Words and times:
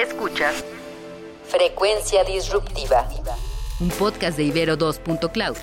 Escuchas 0.00 0.64
Frecuencia 1.46 2.24
Disruptiva, 2.24 3.06
un 3.80 3.90
podcast 3.90 4.38
de 4.38 4.44
Ibero 4.44 4.78
2.cloud, 4.78 5.56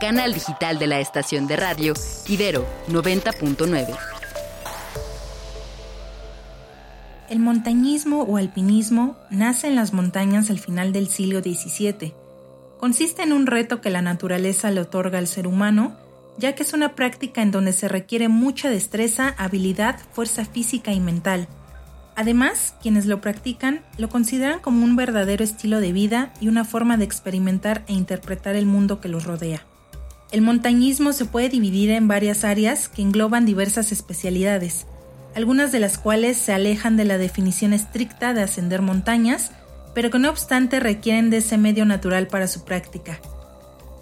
canal 0.00 0.34
digital 0.34 0.80
de 0.80 0.88
la 0.88 0.98
estación 0.98 1.46
de 1.46 1.54
radio 1.54 1.94
Ibero 2.26 2.66
90.9. 2.88 3.96
El 7.30 7.38
montañismo 7.38 8.22
o 8.22 8.38
alpinismo 8.38 9.16
nace 9.30 9.68
en 9.68 9.76
las 9.76 9.92
montañas 9.92 10.50
al 10.50 10.58
final 10.58 10.92
del 10.92 11.06
siglo 11.06 11.38
XVII. 11.38 12.12
Consiste 12.80 13.22
en 13.22 13.32
un 13.32 13.46
reto 13.46 13.80
que 13.80 13.90
la 13.90 14.02
naturaleza 14.02 14.72
le 14.72 14.80
otorga 14.80 15.18
al 15.18 15.28
ser 15.28 15.46
humano, 15.46 15.96
ya 16.38 16.56
que 16.56 16.64
es 16.64 16.72
una 16.72 16.96
práctica 16.96 17.40
en 17.40 17.52
donde 17.52 17.72
se 17.72 17.86
requiere 17.86 18.26
mucha 18.26 18.68
destreza, 18.68 19.36
habilidad, 19.38 20.00
fuerza 20.12 20.44
física 20.44 20.92
y 20.92 20.98
mental 20.98 21.46
Además, 22.16 22.74
quienes 22.80 23.04
lo 23.04 23.20
practican 23.20 23.82
lo 23.98 24.08
consideran 24.08 24.58
como 24.60 24.82
un 24.82 24.96
verdadero 24.96 25.44
estilo 25.44 25.80
de 25.80 25.92
vida 25.92 26.32
y 26.40 26.48
una 26.48 26.64
forma 26.64 26.96
de 26.96 27.04
experimentar 27.04 27.84
e 27.86 27.92
interpretar 27.92 28.56
el 28.56 28.64
mundo 28.64 29.00
que 29.02 29.08
los 29.08 29.24
rodea. 29.24 29.66
El 30.32 30.40
montañismo 30.40 31.12
se 31.12 31.26
puede 31.26 31.50
dividir 31.50 31.90
en 31.90 32.08
varias 32.08 32.42
áreas 32.42 32.88
que 32.88 33.02
engloban 33.02 33.44
diversas 33.44 33.92
especialidades, 33.92 34.86
algunas 35.34 35.70
de 35.70 35.78
las 35.78 35.98
cuales 35.98 36.38
se 36.38 36.54
alejan 36.54 36.96
de 36.96 37.04
la 37.04 37.18
definición 37.18 37.74
estricta 37.74 38.32
de 38.32 38.42
ascender 38.42 38.80
montañas, 38.80 39.52
pero 39.94 40.10
que 40.10 40.18
no 40.18 40.30
obstante 40.30 40.80
requieren 40.80 41.28
de 41.28 41.38
ese 41.38 41.58
medio 41.58 41.84
natural 41.84 42.28
para 42.28 42.48
su 42.48 42.64
práctica. 42.64 43.20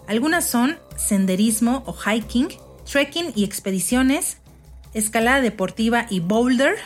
Algunas 0.06 0.46
son 0.48 0.78
senderismo 0.96 1.82
o 1.86 1.92
hiking, 1.92 2.48
trekking 2.90 3.32
y 3.34 3.42
expediciones, 3.42 4.38
escalada 4.92 5.40
deportiva 5.40 6.06
y 6.08 6.20
boulder, 6.20 6.76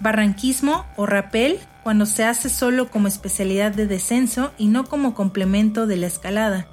barranquismo 0.00 0.86
o 0.96 1.06
rappel 1.06 1.58
cuando 1.82 2.06
se 2.06 2.24
hace 2.24 2.48
solo 2.48 2.90
como 2.90 3.08
especialidad 3.08 3.72
de 3.72 3.86
descenso 3.86 4.52
y 4.58 4.66
no 4.66 4.84
como 4.86 5.14
complemento 5.14 5.86
de 5.86 5.96
la 5.96 6.06
escalada, 6.06 6.66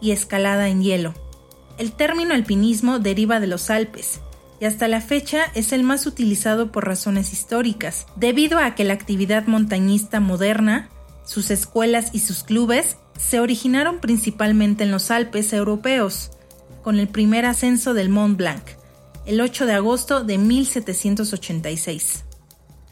y 0.00 0.10
escalada 0.10 0.68
en 0.68 0.82
hielo. 0.82 1.14
El 1.78 1.92
término 1.92 2.34
alpinismo 2.34 2.98
deriva 2.98 3.40
de 3.40 3.46
los 3.46 3.70
Alpes, 3.70 4.20
y 4.60 4.64
hasta 4.64 4.88
la 4.88 5.00
fecha 5.00 5.44
es 5.54 5.72
el 5.72 5.84
más 5.84 6.06
utilizado 6.06 6.72
por 6.72 6.86
razones 6.86 7.32
históricas, 7.32 8.06
debido 8.16 8.58
a 8.58 8.74
que 8.74 8.84
la 8.84 8.94
actividad 8.94 9.46
montañista 9.46 10.18
moderna, 10.18 10.88
sus 11.24 11.50
escuelas 11.50 12.10
y 12.12 12.20
sus 12.20 12.42
clubes 12.42 12.96
se 13.16 13.38
originaron 13.38 14.00
principalmente 14.00 14.84
en 14.84 14.90
los 14.90 15.10
Alpes 15.10 15.52
europeos, 15.52 16.32
con 16.82 16.98
el 16.98 17.08
primer 17.08 17.44
ascenso 17.46 17.94
del 17.94 18.08
Mont 18.08 18.36
Blanc, 18.36 18.62
el 19.26 19.40
8 19.40 19.66
de 19.66 19.74
agosto 19.74 20.24
de 20.24 20.38
1786. 20.38 22.24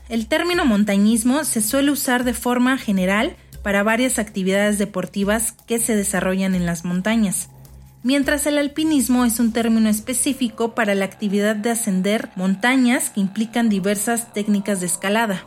El 0.08 0.28
término 0.28 0.64
montañismo 0.64 1.42
se 1.44 1.60
suele 1.60 1.90
usar 1.90 2.22
de 2.22 2.32
forma 2.32 2.78
general 2.78 3.36
para 3.62 3.82
varias 3.82 4.20
actividades 4.20 4.78
deportivas 4.78 5.52
que 5.66 5.80
se 5.80 5.96
desarrollan 5.96 6.54
en 6.54 6.64
las 6.64 6.84
montañas, 6.84 7.48
mientras 8.04 8.46
el 8.46 8.58
alpinismo 8.58 9.24
es 9.24 9.40
un 9.40 9.52
término 9.52 9.88
específico 9.88 10.76
para 10.76 10.94
la 10.94 11.04
actividad 11.04 11.56
de 11.56 11.70
ascender 11.70 12.30
montañas 12.36 13.10
que 13.10 13.20
implican 13.20 13.68
diversas 13.68 14.32
técnicas 14.32 14.78
de 14.78 14.86
escalada. 14.86 15.44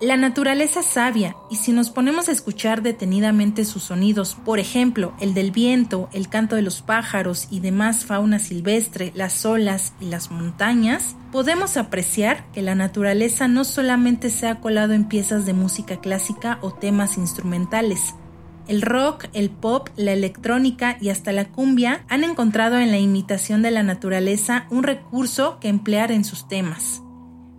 La 0.00 0.16
naturaleza 0.16 0.80
es 0.80 0.86
sabia 0.86 1.36
y 1.50 1.56
si 1.56 1.70
nos 1.70 1.90
ponemos 1.90 2.28
a 2.28 2.32
escuchar 2.32 2.82
detenidamente 2.82 3.64
sus 3.64 3.84
sonidos, 3.84 4.34
por 4.44 4.58
ejemplo, 4.58 5.14
el 5.20 5.34
del 5.34 5.52
viento, 5.52 6.10
el 6.12 6.28
canto 6.28 6.56
de 6.56 6.62
los 6.62 6.82
pájaros 6.82 7.46
y 7.50 7.60
demás 7.60 8.04
fauna 8.04 8.40
silvestre, 8.40 9.12
las 9.14 9.46
olas 9.46 9.94
y 10.00 10.06
las 10.06 10.32
montañas, 10.32 11.14
podemos 11.30 11.76
apreciar 11.76 12.50
que 12.52 12.60
la 12.60 12.74
naturaleza 12.74 13.46
no 13.46 13.62
solamente 13.62 14.30
se 14.30 14.48
ha 14.48 14.60
colado 14.60 14.94
en 14.94 15.04
piezas 15.04 15.46
de 15.46 15.52
música 15.52 16.00
clásica 16.00 16.58
o 16.60 16.72
temas 16.72 17.16
instrumentales, 17.16 18.14
el 18.66 18.82
rock, 18.82 19.26
el 19.32 19.50
pop, 19.50 19.90
la 19.96 20.12
electrónica 20.12 20.96
y 21.00 21.10
hasta 21.10 21.32
la 21.32 21.46
cumbia 21.46 22.04
han 22.08 22.24
encontrado 22.24 22.78
en 22.78 22.90
la 22.90 22.98
imitación 22.98 23.62
de 23.62 23.70
la 23.70 23.84
naturaleza 23.84 24.66
un 24.70 24.82
recurso 24.82 25.58
que 25.60 25.68
emplear 25.68 26.10
en 26.10 26.24
sus 26.24 26.48
temas. 26.48 27.03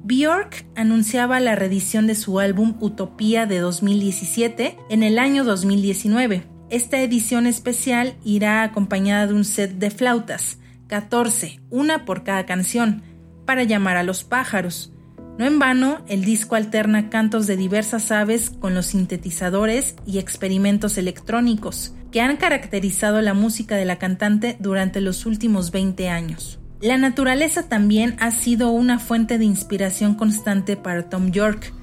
Björk 0.08 0.68
anunciaba 0.76 1.40
la 1.40 1.56
reedición 1.56 2.06
de 2.06 2.14
su 2.14 2.40
álbum 2.40 2.76
Utopía 2.80 3.48
de 3.48 3.58
2017 3.58 4.78
en 4.88 5.02
el 5.02 5.18
año 5.18 5.44
2019. 5.44 6.44
Esta 6.70 7.02
edición 7.02 7.48
especial 7.48 8.16
irá 8.24 8.62
acompañada 8.62 9.26
de 9.26 9.34
un 9.34 9.44
set 9.44 9.80
de 9.80 9.90
flautas, 9.90 10.60
14, 10.86 11.60
una 11.72 12.06
por 12.06 12.24
cada 12.24 12.46
canción, 12.46 13.02
para 13.48 13.64
llamar 13.64 13.98
a 13.98 14.04
los 14.04 14.24
pájaros. 14.24 14.94
No 15.40 15.46
en 15.48 15.58
vano, 15.58 16.06
el 16.08 16.24
disco 16.24 16.54
alterna 16.54 17.10
cantos 17.10 17.48
de 17.48 17.58
diversas 17.58 18.12
aves 18.12 18.52
con 18.52 18.76
los 18.76 18.86
sintetizadores 18.86 19.96
y 20.06 20.20
experimentos 20.20 21.00
electrónicos 21.00 21.96
que 22.12 22.22
han 22.22 22.38
caracterizado 22.38 23.24
la 23.24 23.34
música 23.34 23.76
de 23.76 23.86
la 23.86 23.96
cantante 23.96 24.56
durante 24.60 25.02
los 25.02 25.26
últimos 25.26 25.72
20 25.72 26.10
años. 26.10 26.60
La 26.82 26.98
naturaleza 26.98 27.70
también 27.70 28.18
ha 28.20 28.32
sido 28.32 28.70
una 28.70 29.00
fuente 29.00 29.38
de 29.38 29.46
inspiración 29.46 30.16
constante 30.16 30.76
para 30.76 31.10
Tom 31.10 31.32
York, 31.32 31.74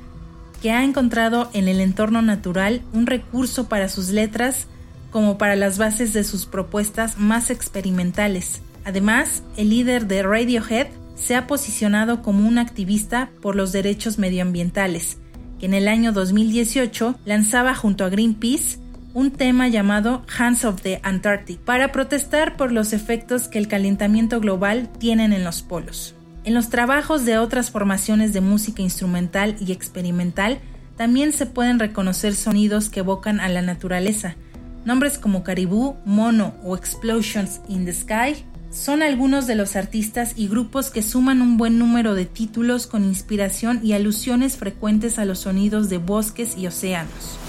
que 0.60 0.70
ha 0.70 0.84
encontrado 0.84 1.50
en 1.54 1.66
el 1.66 1.80
entorno 1.80 2.22
natural 2.22 2.82
un 2.92 3.06
recurso 3.06 3.68
para 3.68 3.88
sus 3.88 4.10
letras 4.10 4.66
como 5.10 5.38
para 5.38 5.56
las 5.56 5.78
bases 5.78 6.12
de 6.12 6.24
sus 6.24 6.46
propuestas 6.46 7.18
más 7.18 7.50
experimentales. 7.50 8.62
Además, 8.84 9.42
el 9.56 9.70
líder 9.70 10.06
de 10.06 10.22
Radiohead 10.22 10.88
se 11.14 11.36
ha 11.36 11.46
posicionado 11.46 12.22
como 12.22 12.46
un 12.46 12.58
activista 12.58 13.30
por 13.40 13.56
los 13.56 13.72
derechos 13.72 14.18
medioambientales, 14.18 15.18
que 15.58 15.66
en 15.66 15.74
el 15.74 15.88
año 15.88 16.12
2018 16.12 17.18
lanzaba 17.24 17.74
junto 17.74 18.04
a 18.04 18.08
Greenpeace 18.08 18.78
un 19.14 19.30
tema 19.30 19.68
llamado 19.68 20.24
Hands 20.38 20.64
of 20.64 20.82
the 20.82 21.00
Antarctic 21.02 21.58
para 21.60 21.92
protestar 21.92 22.56
por 22.56 22.72
los 22.72 22.92
efectos 22.92 23.48
que 23.48 23.58
el 23.58 23.68
calentamiento 23.68 24.40
global 24.40 24.90
tienen 24.98 25.32
en 25.32 25.44
los 25.44 25.62
polos. 25.62 26.14
En 26.44 26.54
los 26.54 26.70
trabajos 26.70 27.24
de 27.24 27.38
otras 27.38 27.70
formaciones 27.70 28.32
de 28.32 28.40
música 28.40 28.82
instrumental 28.82 29.56
y 29.60 29.72
experimental 29.72 30.58
también 30.96 31.32
se 31.32 31.46
pueden 31.46 31.78
reconocer 31.78 32.34
sonidos 32.34 32.88
que 32.88 33.00
evocan 33.00 33.40
a 33.40 33.48
la 33.48 33.62
naturaleza. 33.62 34.36
Nombres 34.84 35.18
como 35.18 35.44
Caribú, 35.44 35.96
Mono 36.04 36.54
o 36.64 36.76
Explosions 36.76 37.60
in 37.68 37.84
the 37.84 37.92
Sky 37.92 38.44
son 38.70 39.02
algunos 39.02 39.46
de 39.46 39.54
los 39.54 39.76
artistas 39.76 40.32
y 40.34 40.48
grupos 40.48 40.90
que 40.90 41.02
suman 41.02 41.42
un 41.42 41.58
buen 41.58 41.78
número 41.78 42.14
de 42.14 42.24
títulos 42.24 42.86
con 42.86 43.04
inspiración 43.04 43.80
y 43.82 43.92
alusiones 43.92 44.56
frecuentes 44.56 45.18
a 45.18 45.26
los 45.26 45.40
sonidos 45.40 45.90
de 45.90 45.98
bosques 45.98 46.56
y 46.56 46.66
océanos. 46.66 47.41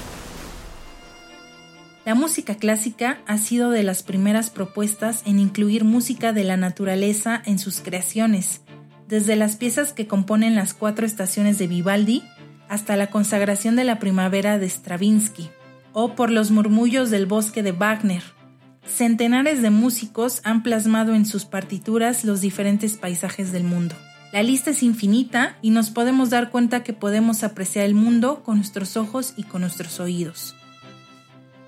La 2.05 2.15
música 2.15 2.55
clásica 2.55 3.19
ha 3.27 3.37
sido 3.37 3.69
de 3.69 3.81
las 3.81 4.03
primeras 4.03 4.49
propuestas 4.49 5.23
en 5.25 5.39
incluir 5.39 5.85
música 5.85 6.33
de 6.33 6.43
la 6.43 6.57
naturaleza 6.57 7.41
en 7.45 7.59
sus 7.59 7.79
creaciones, 7.79 8.59
desde 9.07 9.37
las 9.37 9.55
piezas 9.55 9.93
que 9.93 10.05
componen 10.05 10.53
las 10.53 10.73
cuatro 10.73 11.05
estaciones 11.05 11.57
de 11.57 11.67
Vivaldi 11.67 12.21
hasta 12.67 12.97
la 12.97 13.07
consagración 13.07 13.77
de 13.77 13.85
la 13.85 13.99
primavera 13.99 14.59
de 14.59 14.67
Stravinsky, 14.67 15.49
o 15.93 16.13
por 16.13 16.29
los 16.29 16.51
murmullos 16.51 17.09
del 17.09 17.25
bosque 17.25 17.63
de 17.63 17.71
Wagner. 17.71 18.23
Centenares 18.85 19.61
de 19.61 19.69
músicos 19.69 20.41
han 20.43 20.61
plasmado 20.61 21.15
en 21.15 21.25
sus 21.25 21.45
partituras 21.45 22.25
los 22.25 22.41
diferentes 22.41 22.97
paisajes 22.97 23.53
del 23.53 23.63
mundo. 23.63 23.95
La 24.33 24.43
lista 24.43 24.71
es 24.71 24.83
infinita 24.83 25.57
y 25.61 25.69
nos 25.69 25.89
podemos 25.89 26.31
dar 26.31 26.49
cuenta 26.49 26.83
que 26.83 26.91
podemos 26.91 27.43
apreciar 27.43 27.85
el 27.85 27.95
mundo 27.95 28.43
con 28.43 28.57
nuestros 28.57 28.97
ojos 28.97 29.35
y 29.37 29.43
con 29.43 29.61
nuestros 29.61 30.01
oídos. 30.01 30.53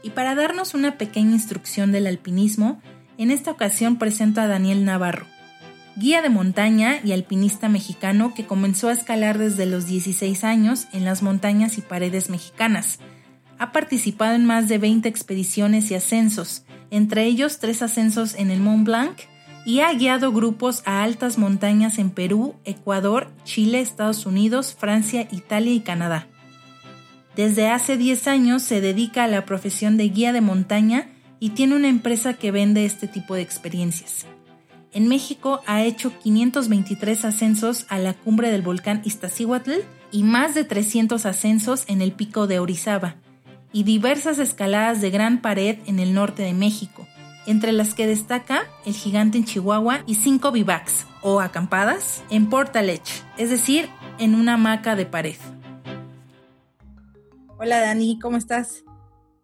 Y 0.05 0.11
para 0.11 0.35
darnos 0.35 0.75
una 0.75 0.99
pequeña 0.99 1.31
instrucción 1.31 1.91
del 1.91 2.05
alpinismo, 2.05 2.79
en 3.17 3.31
esta 3.31 3.49
ocasión 3.49 3.97
presento 3.97 4.39
a 4.39 4.45
Daniel 4.45 4.85
Navarro, 4.85 5.25
guía 5.95 6.21
de 6.21 6.29
montaña 6.29 6.99
y 7.03 7.11
alpinista 7.11 7.69
mexicano 7.69 8.35
que 8.35 8.45
comenzó 8.45 8.89
a 8.89 8.91
escalar 8.91 9.39
desde 9.39 9.65
los 9.65 9.87
16 9.87 10.43
años 10.43 10.85
en 10.93 11.05
las 11.05 11.23
montañas 11.23 11.79
y 11.79 11.81
paredes 11.81 12.29
mexicanas. 12.29 12.99
Ha 13.57 13.71
participado 13.71 14.35
en 14.35 14.45
más 14.45 14.67
de 14.67 14.77
20 14.77 15.09
expediciones 15.09 15.89
y 15.89 15.95
ascensos, 15.95 16.65
entre 16.91 17.25
ellos 17.25 17.57
tres 17.57 17.81
ascensos 17.81 18.35
en 18.35 18.51
el 18.51 18.59
Mont 18.59 18.85
Blanc, 18.85 19.17
y 19.65 19.79
ha 19.79 19.91
guiado 19.91 20.31
grupos 20.31 20.83
a 20.85 21.01
altas 21.01 21.39
montañas 21.39 21.97
en 21.97 22.11
Perú, 22.11 22.53
Ecuador, 22.63 23.31
Chile, 23.43 23.81
Estados 23.81 24.27
Unidos, 24.27 24.75
Francia, 24.77 25.27
Italia 25.31 25.73
y 25.73 25.79
Canadá. 25.79 26.27
Desde 27.35 27.67
hace 27.67 27.97
10 27.97 28.27
años 28.27 28.63
se 28.63 28.79
dedica 28.79 29.25
a 29.25 29.27
la 29.27 29.45
profesión 29.45 29.97
de 29.97 30.07
guía 30.09 30.31
de 30.31 30.41
montaña 30.41 31.09
y 31.39 31.49
tiene 31.49 31.75
una 31.75 31.89
empresa 31.89 32.33
que 32.35 32.51
vende 32.51 32.85
este 32.85 33.07
tipo 33.07 33.35
de 33.35 33.41
experiencias. 33.41 34.25
En 34.93 35.09
México 35.09 35.59
ha 35.65 35.83
hecho 35.83 36.17
523 36.19 37.25
ascensos 37.25 37.85
a 37.89 37.99
la 37.99 38.13
cumbre 38.13 38.49
del 38.51 38.61
volcán 38.61 39.01
Iztaccíhuatl 39.03 39.71
y 40.11 40.23
más 40.23 40.55
de 40.55 40.63
300 40.63 41.25
ascensos 41.25 41.83
en 41.87 42.01
el 42.01 42.13
pico 42.13 42.47
de 42.47 42.59
Orizaba 42.59 43.17
y 43.73 43.83
diversas 43.83 44.39
escaladas 44.39 45.01
de 45.01 45.09
gran 45.09 45.41
pared 45.41 45.79
en 45.85 45.99
el 45.99 46.13
norte 46.13 46.43
de 46.43 46.53
México, 46.53 47.05
entre 47.45 47.73
las 47.73 47.93
que 47.93 48.07
destaca 48.07 48.63
el 48.85 48.93
gigante 48.93 49.37
en 49.37 49.43
Chihuahua 49.43 50.03
y 50.07 50.15
cinco 50.15 50.53
bivacs 50.53 51.05
o 51.21 51.41
acampadas 51.41 52.23
en 52.29 52.49
Portaledge, 52.49 53.23
es 53.37 53.49
decir, 53.49 53.89
en 54.17 54.35
una 54.35 54.53
hamaca 54.53 54.95
de 54.95 55.05
pared. 55.05 55.35
Hola 57.57 57.79
Dani, 57.79 58.19
¿cómo 58.19 58.35
estás? 58.35 58.83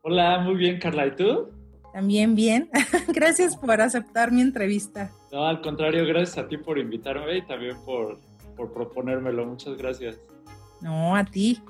Hola, 0.01 0.39
muy 0.39 0.55
bien 0.55 0.79
Carla, 0.79 1.07
¿y 1.07 1.15
tú? 1.15 1.49
También 1.93 2.35
bien. 2.35 2.69
gracias 3.07 3.55
por 3.55 3.79
aceptar 3.81 4.31
mi 4.31 4.41
entrevista. 4.41 5.11
No, 5.31 5.45
al 5.45 5.61
contrario, 5.61 6.05
gracias 6.05 6.37
a 6.37 6.47
ti 6.47 6.57
por 6.57 6.77
invitarme 6.77 7.37
y 7.37 7.41
también 7.43 7.77
por, 7.85 8.19
por 8.57 8.73
proponérmelo. 8.73 9.45
Muchas 9.45 9.77
gracias. 9.77 10.19
No, 10.81 11.15
a 11.15 11.23
ti. 11.23 11.61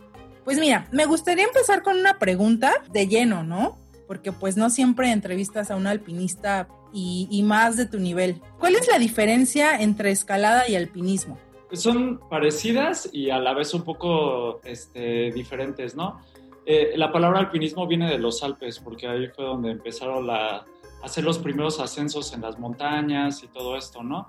Pues 0.43 0.59
mira, 0.59 0.87
me 0.91 1.05
gustaría 1.05 1.43
empezar 1.43 1.83
con 1.83 1.97
una 1.97 2.17
pregunta 2.17 2.73
de 2.91 3.07
lleno, 3.07 3.43
¿no? 3.43 3.77
Porque 4.07 4.31
pues 4.31 4.57
no 4.57 4.69
siempre 4.69 5.11
entrevistas 5.11 5.69
a 5.69 5.75
un 5.75 5.85
alpinista 5.85 6.67
y, 6.91 7.43
más 7.43 7.77
de 7.77 7.85
tu 7.85 7.99
nivel. 7.99 8.41
¿Cuál 8.59 8.75
es 8.75 8.87
la 8.87 8.97
diferencia 8.97 9.79
entre 9.79 10.11
escalada 10.11 10.67
y 10.67 10.75
alpinismo? 10.75 11.37
Son 11.71 12.19
parecidas 12.29 13.09
y 13.13 13.29
a 13.29 13.39
la 13.39 13.53
vez 13.53 13.73
un 13.73 13.83
poco 13.83 14.59
este, 14.65 15.31
diferentes, 15.31 15.95
¿no? 15.95 16.19
Eh, 16.65 16.93
la 16.95 17.11
palabra 17.11 17.39
alpinismo 17.39 17.87
viene 17.87 18.09
de 18.09 18.19
los 18.19 18.43
Alpes, 18.43 18.79
porque 18.79 19.07
ahí 19.07 19.27
fue 19.27 19.45
donde 19.45 19.71
empezaron 19.71 20.29
a 20.29 20.63
hacer 21.03 21.23
los 21.23 21.39
primeros 21.39 21.79
ascensos 21.79 22.33
en 22.33 22.41
las 22.41 22.59
montañas 22.59 23.43
y 23.43 23.47
todo 23.47 23.75
esto, 23.75 24.03
¿no? 24.03 24.27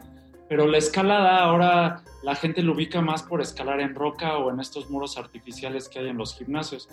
Pero 0.48 0.66
la 0.66 0.78
escalada 0.78 1.42
ahora 1.42 2.02
la 2.22 2.34
gente 2.34 2.62
lo 2.62 2.72
ubica 2.72 3.00
más 3.00 3.22
por 3.22 3.40
escalar 3.40 3.80
en 3.80 3.94
roca 3.94 4.38
o 4.38 4.50
en 4.50 4.60
estos 4.60 4.90
muros 4.90 5.16
artificiales 5.16 5.88
que 5.88 5.98
hay 5.98 6.08
en 6.08 6.16
los 6.16 6.36
gimnasios. 6.36 6.88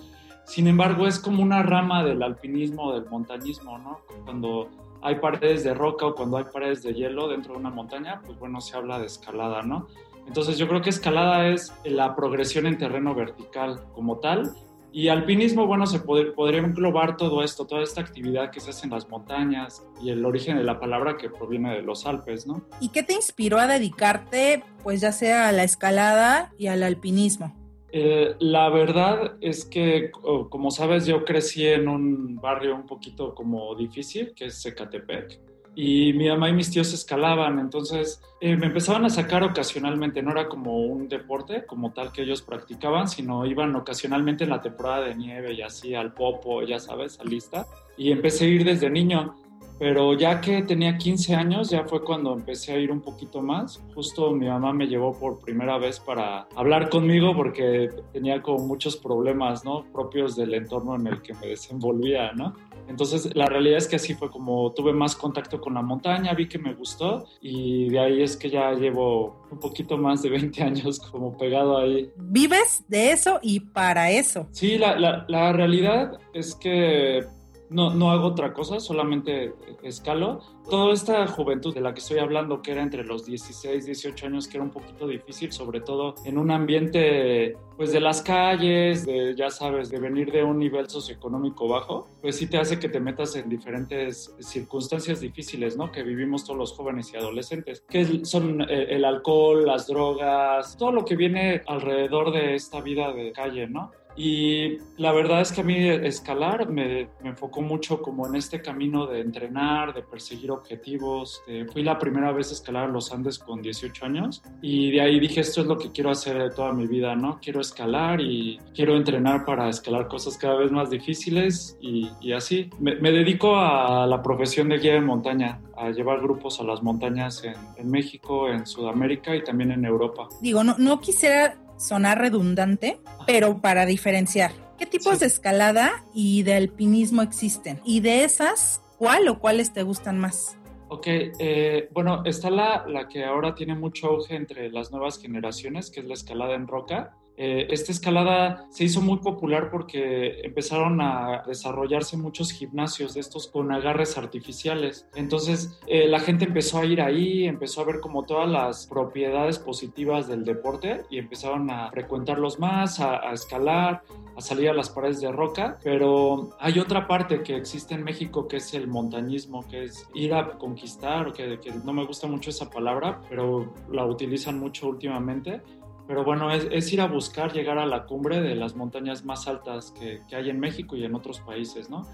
Sin 0.46 0.68
embargo, 0.68 1.08
es 1.08 1.20
como 1.20 1.44
una 1.44 1.64
rama 1.64 2.04
del 2.04 2.24
alpinismo 2.24 2.94
del 2.94 3.06
montañismo, 3.10 3.78
¿no? 3.78 4.00
Cuando 4.26 4.70
hay 5.02 5.16
paredes 5.16 5.64
de 5.64 5.74
roca 5.74 6.08
o 6.08 6.16
cuando 6.16 6.38
hay 6.38 6.46
paredes 6.46 6.84
de 6.84 6.94
hielo 6.94 7.28
dentro 7.28 7.54
de 7.54 7.60
una 7.60 7.70
montaña, 7.70 8.22
pues 8.26 8.38
bueno, 8.40 8.60
se 8.60 8.76
habla 8.76 9.00
de 9.00 9.06
escalada, 9.06 9.62
¿no? 9.62 9.88
Entonces 10.28 10.58
yo 10.58 10.68
creo 10.68 10.82
que 10.82 10.90
escalada 10.90 11.48
es 11.48 11.74
la 11.86 12.16
progresión 12.16 12.66
en 12.66 12.78
terreno 12.78 13.16
vertical 13.16 13.82
como 13.94 14.18
tal 14.18 14.54
y 14.92 15.08
alpinismo, 15.10 15.68
bueno, 15.68 15.86
se 15.86 16.00
podría 16.00 16.60
englobar 16.60 17.18
todo 17.18 17.44
esto, 17.44 17.68
toda 17.68 17.84
esta 17.84 18.02
actividad 18.02 18.52
que 18.52 18.60
se 18.60 18.72
hace 18.72 18.86
en 18.86 18.92
las 18.92 19.08
montañas 19.08 19.84
y 20.02 20.10
el 20.10 20.26
origen 20.26 20.58
de 20.58 20.64
la 20.64 20.80
palabra 20.80 21.18
que 21.18 21.30
proviene 21.30 21.76
de 21.76 21.82
los 21.82 22.06
Alpes, 22.06 22.48
¿no? 22.48 22.64
¿Y 22.80 22.90
qué 22.90 23.04
te 23.04 23.14
inspiró 23.14 23.60
a 23.60 23.68
dedicarte, 23.68 24.64
pues 24.84 25.02
ya 25.02 25.12
sea 25.12 25.48
a 25.48 25.52
la 25.52 25.64
escalada 25.64 26.52
y 26.58 26.68
al 26.68 26.84
alpinismo? 26.84 27.56
Eh, 27.92 28.36
la 28.40 28.70
verdad 28.70 29.38
es 29.42 29.66
que, 29.66 30.12
como 30.50 30.72
sabes, 30.72 31.06
yo 31.06 31.26
crecí 31.26 31.66
en 31.66 31.88
un 31.88 32.36
barrio 32.36 32.76
un 32.76 32.86
poquito 32.86 33.34
como 33.34 33.74
difícil, 33.76 34.34
que 34.36 34.46
es 34.46 34.66
Ecatepec 34.66 35.49
y 35.76 36.14
mi 36.14 36.28
mamá 36.28 36.50
y 36.50 36.54
mis 36.54 36.72
tíos 36.72 36.94
escalaban, 36.94 37.60
entonces 37.60 38.22
eh, 38.42 38.56
me 38.56 38.68
empezaban 38.68 39.06
a 39.06 39.10
sacar 39.10 39.44
ocasionalmente, 39.44 40.22
no 40.22 40.32
era 40.32 40.48
como 40.48 40.78
un 40.78 41.08
deporte 41.08 41.66
como 41.66 41.92
tal 41.92 42.12
que 42.12 42.24
ellos 42.24 42.42
practicaban, 42.42 43.08
sino 43.08 43.46
iban 43.46 43.76
ocasionalmente 43.76 44.44
en 44.44 44.50
la 44.50 44.62
temporada 44.62 45.06
de 45.06 45.16
nieve 45.16 45.54
y 45.54 45.62
así 45.62 45.96
al 45.96 46.14
popo, 46.14 46.64
ya 46.64 46.80
sabes, 46.80 47.20
al 47.20 47.30
lista, 47.30 47.68
y 47.98 48.12
empecé 48.12 48.46
a 48.46 48.50
ir 48.50 48.66
desde 48.66 48.90
niño, 48.90 49.36
pero 49.80 50.14
ya 50.14 50.42
que 50.42 50.62
tenía 50.62 50.98
15 50.98 51.36
años 51.36 51.70
ya 51.70 51.86
fue 51.86 52.04
cuando 52.04 52.34
empecé 52.34 52.74
a 52.74 52.78
ir 52.78 52.92
un 52.92 53.02
poquito 53.02 53.42
más, 53.42 53.82
justo 53.96 54.32
mi 54.32 54.48
mamá 54.48 54.74
me 54.74 54.88
llevó 54.88 55.18
por 55.18 55.40
primera 55.40 55.78
vez 55.78 56.00
para 56.00 56.48
hablar 56.56 56.90
conmigo 56.90 57.34
porque 57.36 57.90
tenía 58.12 58.42
como 58.42 58.68
muchos 58.68 58.98
problemas, 58.98 59.64
¿no? 59.64 59.86
Propios 59.94 60.36
del 60.36 60.54
entorno 60.54 60.96
en 60.96 61.08
el 61.08 61.22
que 61.22 61.34
me 61.34 61.48
desenvolvía, 61.48 62.34
¿no? 62.34 62.54
Entonces, 62.90 63.36
la 63.36 63.46
realidad 63.46 63.78
es 63.78 63.88
que 63.88 63.98
así 63.98 64.16
fue 64.16 64.32
como 64.32 64.74
tuve 64.74 64.92
más 64.94 65.16
contacto 65.16 65.62
con 65.62 65.76
la 65.76 65.82
montaña, 65.82 66.34
vi 66.34 66.48
que 66.48 66.58
me 66.58 66.74
gustó 66.74 67.26
y 67.40 67.88
de 67.90 68.00
ahí 68.00 68.22
es 68.24 68.36
que 68.36 68.50
ya 68.50 68.74
llevo 68.74 69.46
un 69.52 69.60
poquito 69.60 69.98
más 69.98 70.24
de 70.24 70.30
20 70.30 70.64
años 70.64 71.00
como 71.00 71.38
pegado 71.38 71.78
ahí. 71.78 72.12
¿Vives 72.18 72.84
de 72.88 73.12
eso 73.12 73.40
y 73.44 73.60
para 73.60 74.12
eso? 74.12 74.48
Sí, 74.52 74.78
la, 74.78 75.00
la, 75.00 75.26
la 75.30 75.54
realidad 75.54 76.20
es 76.34 76.56
que 76.56 77.24
no, 77.70 77.94
no 77.94 78.12
hago 78.12 78.28
otra 78.28 78.54
cosa, 78.54 78.80
solamente 78.80 79.54
escalo. 79.84 80.40
Toda 80.70 80.94
esta 80.94 81.26
juventud 81.28 81.74
de 81.74 81.82
la 81.82 81.94
que 81.94 82.00
estoy 82.00 82.20
hablando, 82.20 82.62
que 82.62 82.72
era 82.72 82.84
entre 82.84 83.04
los 83.04 83.26
16, 83.26 83.86
18 83.86 84.26
años, 84.28 84.48
que 84.48 84.58
era 84.58 84.64
un 84.64 84.72
poquito 84.72 85.08
difícil, 85.08 85.52
sobre 85.52 85.82
todo 85.82 86.16
en 86.26 86.38
un 86.38 86.52
ambiente 86.52 87.58
pues 87.78 87.92
de 87.92 88.02
las 88.02 88.22
calles, 88.22 89.06
de 89.06 89.36
ya 89.36 89.50
sabes, 89.50 89.90
de 89.90 90.00
venir 90.00 90.32
de 90.32 90.44
un 90.44 90.60
nivel 90.60 90.90
socioeconómico 90.90 91.68
bajo, 91.68 92.08
pues 92.22 92.36
sí 92.36 92.48
te 92.48 92.58
hace 92.58 92.78
que 92.78 92.90
te 92.90 93.00
metas 93.00 93.36
en 93.36 93.50
diferentes 93.50 94.36
circunstancias 94.40 95.22
difíciles, 95.22 95.78
¿no? 95.78 95.92
Que 95.92 96.04
vivimos 96.04 96.44
todos 96.44 96.58
los 96.58 96.74
jóvenes 96.74 97.12
y 97.14 97.18
adolescentes, 97.18 97.84
que 97.90 98.26
son 98.26 98.62
eh, 98.62 98.88
el 98.90 99.06
alcohol, 99.06 99.66
las 99.66 99.88
drogas, 99.88 100.76
todo 100.78 100.92
lo 100.92 101.06
que 101.06 101.16
viene 101.16 101.62
alrededor 101.68 102.32
de 102.34 102.56
esta 102.56 102.82
vida 102.82 103.14
de 103.14 103.32
calle, 103.32 103.68
¿no? 103.68 103.92
Y 104.22 104.80
la 104.98 105.14
verdad 105.14 105.40
es 105.40 105.54
que 105.54 105.62
a 105.62 105.64
mí 105.64 105.78
escalar 105.78 106.70
me, 106.70 107.08
me, 107.24 107.30
enfocó 107.30 107.62
mucho 107.62 108.02
como 108.02 108.28
en 108.28 108.36
este 108.36 108.62
camino 108.62 109.08
de 109.08 109.22
entrenar, 109.22 109.94
de 109.94 110.02
perseguir 110.02 110.52
objetivos. 110.52 111.42
fui 111.72 111.84
la 111.84 111.98
primera 111.98 112.34
vez 112.34 112.50
a 112.50 112.54
escalar 112.54 112.90
los 112.90 113.14
Andes 113.14 113.40
con 113.40 113.62
18 113.62 114.06
años 114.06 114.44
y 114.62 114.92
de 114.92 115.00
ahí 115.00 115.22
dije, 115.22 115.40
esto 115.40 115.62
es 115.62 115.68
lo 115.68 115.78
que 115.78 115.94
quiero 115.94 116.10
hacer 116.10 116.38
de 116.38 116.50
toda 116.50 116.74
mi 116.74 116.86
vida, 116.86 117.16
¿no? 117.16 117.40
Quiero 117.42 117.62
escalar 117.62 118.20
y 118.20 118.60
quiero 118.76 118.98
entrenar 118.98 119.46
para 119.46 119.70
escalar 119.70 120.10
cosas 120.10 120.38
cada 120.38 120.56
vez 120.56 120.70
más 120.70 120.90
difíciles 120.90 121.78
y, 121.80 122.10
y 122.20 122.34
así. 122.34 122.70
Me, 122.78 122.96
me, 122.96 123.14
dedico 123.14 123.56
a 123.56 124.06
la 124.06 124.22
profesión 124.22 124.68
de 124.68 124.80
guía 124.80 124.96
de 124.96 125.02
montaña, 125.02 125.62
a 125.78 125.92
llevar 125.92 126.20
grupos 126.20 126.60
a 126.60 126.66
las 126.66 126.84
montañas 126.84 127.42
en, 127.46 127.56
en 127.78 127.90
México, 127.90 128.50
en 128.50 128.66
Sudamérica 128.66 129.34
y 129.34 129.46
también 129.46 129.72
en 129.72 129.86
Europa. 129.86 130.28
Digo, 130.42 130.62
no, 130.62 130.76
no 130.78 131.00
quisiera 131.00 131.56
sonar 131.80 132.20
redundante, 132.20 133.00
pero 133.26 133.62
para 133.62 133.86
diferenciar. 133.86 134.52
¿Qué 134.78 134.86
tipos 134.86 135.20
de 135.20 135.26
escalada 135.26 136.04
y 136.14 136.44
de 136.44 136.54
alpinismo 136.54 137.22
existen? 137.22 137.82
Y 137.84 138.02
de 138.02 138.24
esas, 138.24 138.82
¿cuál 138.98 139.28
o 139.28 139.40
cuáles 139.40 139.74
te 139.74 139.84
gustan 139.84 140.20
más? 140.20 140.58
Ok, 140.90 141.06
eh, 141.08 141.90
bueno, 141.92 142.24
está 142.26 142.50
la, 142.50 142.86
la 142.88 143.08
que 143.08 143.24
ahora 143.24 143.56
tiene 143.56 143.76
mucho 143.76 144.08
auge 144.08 144.36
entre 144.36 144.72
las 144.72 144.92
nuevas 144.92 145.20
generaciones, 145.20 145.92
que 145.92 146.00
es 146.00 146.06
la 146.06 146.14
escalada 146.14 146.56
en 146.56 146.68
roca. 146.68 147.16
Eh, 147.42 147.68
esta 147.72 147.94
escalada 147.94 148.66
se 148.70 148.84
hizo 148.84 149.00
muy 149.00 149.20
popular 149.20 149.70
porque 149.72 150.42
empezaron 150.44 151.00
a 151.00 151.44
desarrollarse 151.48 152.18
muchos 152.18 152.52
gimnasios 152.52 153.14
de 153.14 153.22
estos 153.22 153.48
con 153.48 153.72
agarres 153.72 154.18
artificiales. 154.18 155.08
Entonces 155.16 155.80
eh, 155.88 156.10
la 156.10 156.20
gente 156.20 156.44
empezó 156.44 156.80
a 156.80 156.86
ir 156.86 157.00
ahí, 157.00 157.46
empezó 157.46 157.80
a 157.80 157.86
ver 157.86 158.02
como 158.02 158.24
todas 158.24 158.50
las 158.50 158.88
propiedades 158.88 159.58
positivas 159.58 160.28
del 160.28 160.44
deporte 160.44 161.06
y 161.10 161.18
empezaron 161.18 161.72
a 161.72 161.90
frecuentarlos 161.92 162.60
más, 162.60 163.00
a, 163.00 163.32
escalar, 163.32 164.04
a 164.36 164.42
salir 164.42 164.70
a 164.70 164.74
las 164.74 164.90
paredes 164.90 165.22
de 165.22 165.32
roca. 165.32 165.80
Pero 165.82 166.50
hay 166.60 166.78
otra 166.78 167.08
parte 167.08 167.42
que 167.42 167.56
existe 167.56 167.94
en 167.94 168.04
México 168.04 168.50
que 168.50 168.58
es 168.58 168.74
el 168.74 168.90
montañismo, 168.90 169.66
que 169.66 169.86
es 169.86 170.10
ir 170.14 170.34
a 170.34 170.58
conquistar, 170.58 171.32
que, 171.32 171.58
que 171.62 171.72
no 171.86 171.94
me 171.94 172.06
gusta 172.06 172.28
mucho 172.28 172.50
esa 172.50 172.70
palabra, 172.70 173.22
pero 173.30 173.74
la 173.90 174.06
utilizan 174.06 174.60
mucho 174.60 174.90
últimamente 174.90 175.62
pero 176.10 176.24
bueno, 176.24 176.52
es, 176.52 176.92
ir 176.92 177.02
a 177.02 177.08
buscar 177.08 177.54
llegar 177.54 177.78
a 177.78 177.86
la 177.86 178.08
cumbre 178.08 178.42
de 178.42 178.56
las 178.56 178.76
montañas 178.76 179.24
más 179.24 179.48
altas 179.48 179.92
que, 179.92 180.24
que, 180.28 180.36
hay 180.36 180.50
en 180.50 180.60
México 180.60 180.96
y 180.96 181.04
en 181.04 181.14
otros 181.14 181.40
países, 181.40 181.88
¿no? 181.88 182.08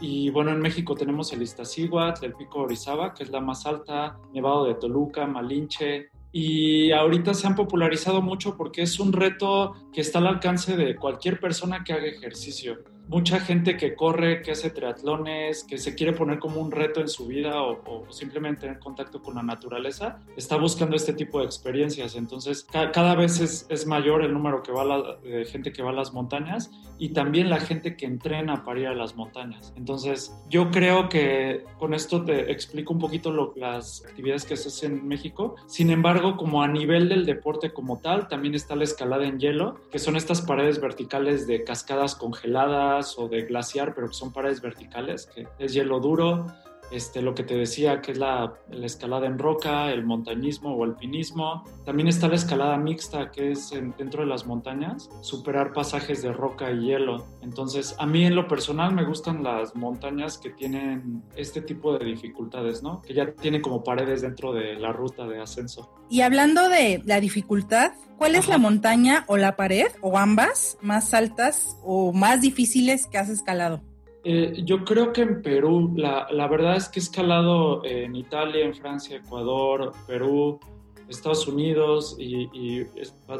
Y 0.00 0.30
bueno, 0.30 0.50
en 0.50 0.58
México 0.58 0.96
tenemos 0.96 1.32
el 1.32 1.42
Iztaccíhuatl, 1.42 2.24
el 2.24 2.32
Pico 2.32 2.62
Orizaba, 2.62 3.14
que 3.14 3.22
es 3.22 3.30
la 3.30 3.40
más 3.40 3.66
alta, 3.66 4.18
Nevado 4.32 4.64
de 4.64 4.74
Toluca, 4.74 5.28
Malinche, 5.28 6.08
y 6.32 6.90
ahorita 6.90 7.32
se 7.34 7.46
han 7.46 7.54
popularizado 7.54 8.20
mucho 8.20 8.56
porque 8.56 8.82
es 8.82 8.98
un 8.98 9.12
reto 9.12 9.74
que 9.92 10.00
está 10.00 10.18
al 10.18 10.26
alcance 10.26 10.76
de 10.76 10.96
cualquier 10.96 11.38
persona 11.38 11.84
que 11.84 11.92
haga 11.92 12.06
ejercicio 12.06 12.78
mucha 13.10 13.40
gente 13.40 13.76
que 13.76 13.96
corre, 13.96 14.40
que 14.40 14.52
hace 14.52 14.70
triatlones, 14.70 15.64
que 15.64 15.78
se 15.78 15.96
quiere 15.96 16.12
poner 16.12 16.38
como 16.38 16.60
un 16.60 16.70
reto 16.70 17.00
en 17.00 17.08
su 17.08 17.26
vida 17.26 17.60
o, 17.60 18.06
simplemente 18.10 18.60
tener 18.60 18.78
contacto 18.78 19.20
con 19.20 19.34
la 19.34 19.42
naturaleza, 19.42 20.20
está 20.36 20.56
buscando 20.56 20.94
este 20.94 21.12
tipo 21.12 21.40
de 21.40 21.46
experiencias. 21.46 22.14
Entonces, 22.14 22.66
cada 22.70 23.14
vez 23.14 23.40
es, 23.40 23.86
mayor 23.86 24.22
el 24.22 24.32
número 24.32 24.62
que 24.62 24.70
va 24.70 25.18
de 25.22 25.44
gente 25.46 25.72
que 25.72 25.82
va 25.82 25.90
a 25.90 25.92
las 25.92 26.12
montañas 26.12 26.70
y 26.98 27.08
también 27.08 27.50
la 27.50 27.58
gente 27.58 27.96
que 27.96 28.06
entrena 28.06 28.62
para 28.62 28.80
ir 28.80 28.86
a 28.86 28.94
las 28.94 29.16
montañas. 29.16 29.72
Entonces, 29.76 30.32
yo 30.48 30.70
creo 30.70 31.08
que 31.08 31.64
con 31.78 31.94
esto 31.94 32.24
te 32.24 32.52
explico 32.52 32.92
un 32.92 33.00
poquito 33.00 33.52
las 33.56 34.04
actividades 34.04 34.44
que 34.44 34.56
se 34.56 34.68
hacen 34.68 34.98
en 34.98 35.08
México. 35.08 35.56
Sin 35.66 35.90
embargo, 35.90 36.36
como 36.36 36.62
a 36.62 36.68
nivel 36.68 37.08
del 37.08 37.26
deporte 37.26 37.72
como 37.72 37.98
tal, 37.98 38.28
también 38.28 38.54
está 38.54 38.76
la 38.76 38.84
escalada 38.84 39.26
en 39.26 39.40
hielo, 39.40 39.80
que 39.90 39.98
son 39.98 40.14
estas 40.14 40.42
paredes 40.42 40.80
verticales 40.80 41.46
de 41.46 41.64
cascadas 41.64 42.14
congeladas 42.14 42.99
o 43.18 43.28
de 43.28 43.42
glaciar, 43.42 43.94
pero 43.94 44.08
que 44.08 44.14
son 44.14 44.32
paredes 44.32 44.60
verticales, 44.60 45.26
que 45.26 45.46
es 45.58 45.72
hielo 45.72 46.00
duro. 46.00 46.46
Este, 46.90 47.22
lo 47.22 47.34
que 47.34 47.42
te 47.42 47.54
decía, 47.54 48.00
que 48.00 48.12
es 48.12 48.18
la, 48.18 48.54
la, 48.70 48.86
escalada 48.86 49.26
en 49.26 49.38
roca, 49.38 49.90
el 49.92 50.04
montañismo 50.04 50.74
o 50.74 50.84
alpinismo. 50.84 51.64
También 51.84 52.08
está 52.08 52.28
la 52.28 52.34
escalada 52.34 52.76
mixta, 52.76 53.30
que 53.30 53.52
es 53.52 53.70
dentro 53.98 54.22
de 54.22 54.28
las 54.28 54.46
montañas, 54.46 55.10
superar 55.20 55.72
pasajes 55.72 56.22
de 56.22 56.32
roca 56.32 56.70
y 56.70 56.86
hielo. 56.86 57.26
Entonces, 57.42 57.94
a 57.98 58.06
mí 58.06 58.24
en 58.24 58.34
lo 58.34 58.48
personal 58.48 58.94
me 58.94 59.04
gustan 59.04 59.42
las 59.42 59.74
montañas 59.74 60.38
que 60.38 60.50
tienen 60.50 61.22
este 61.36 61.62
tipo 61.62 61.96
de 61.96 62.04
dificultades, 62.04 62.82
¿no? 62.82 63.02
Que 63.02 63.14
ya 63.14 63.32
tienen 63.32 63.62
como 63.62 63.84
paredes 63.84 64.22
dentro 64.22 64.52
de 64.52 64.74
la 64.74 64.92
ruta 64.92 65.26
de 65.26 65.40
ascenso. 65.40 65.90
Y 66.08 66.22
hablando 66.22 66.68
de 66.68 67.02
la 67.04 67.20
dificultad, 67.20 67.92
¿cuál 68.18 68.34
es 68.34 68.48
la 68.48 68.58
montaña 68.58 69.24
o 69.28 69.36
la 69.36 69.56
pared, 69.56 69.86
o 70.00 70.18
ambas, 70.18 70.76
más 70.80 71.14
altas 71.14 71.76
o 71.84 72.12
más 72.12 72.40
difíciles 72.40 73.06
que 73.06 73.18
has 73.18 73.28
escalado? 73.28 73.82
Eh, 74.22 74.60
yo 74.64 74.84
creo 74.84 75.12
que 75.12 75.22
en 75.22 75.40
Perú, 75.40 75.92
la, 75.96 76.26
la, 76.30 76.46
verdad 76.46 76.76
es 76.76 76.88
que 76.88 77.00
he 77.00 77.02
escalado 77.02 77.82
en 77.84 78.14
Italia, 78.14 78.66
en 78.66 78.74
Francia, 78.74 79.16
Ecuador, 79.16 79.92
Perú, 80.06 80.60
Estados 81.08 81.46
Unidos 81.48 82.16
y, 82.18 82.48
y, 82.52 82.86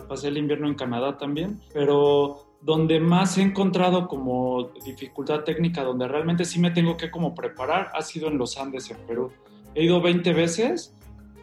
pasé 0.08 0.28
el 0.28 0.38
invierno 0.38 0.68
en 0.68 0.74
Canadá 0.74 1.16
también, 1.18 1.60
pero 1.72 2.46
donde 2.62 2.98
más 3.00 3.38
he 3.38 3.42
encontrado 3.42 4.08
como 4.08 4.70
dificultad 4.84 5.44
técnica, 5.44 5.82
donde 5.82 6.08
realmente 6.08 6.44
sí 6.44 6.58
me 6.58 6.70
tengo 6.70 6.96
que 6.96 7.10
como 7.10 7.34
preparar, 7.34 7.90
ha 7.94 8.02
sido 8.02 8.28
en 8.28 8.38
los 8.38 8.58
Andes, 8.58 8.90
en 8.90 8.98
Perú. 9.06 9.30
He 9.74 9.84
ido 9.84 10.00
20 10.00 10.32
veces 10.32 10.94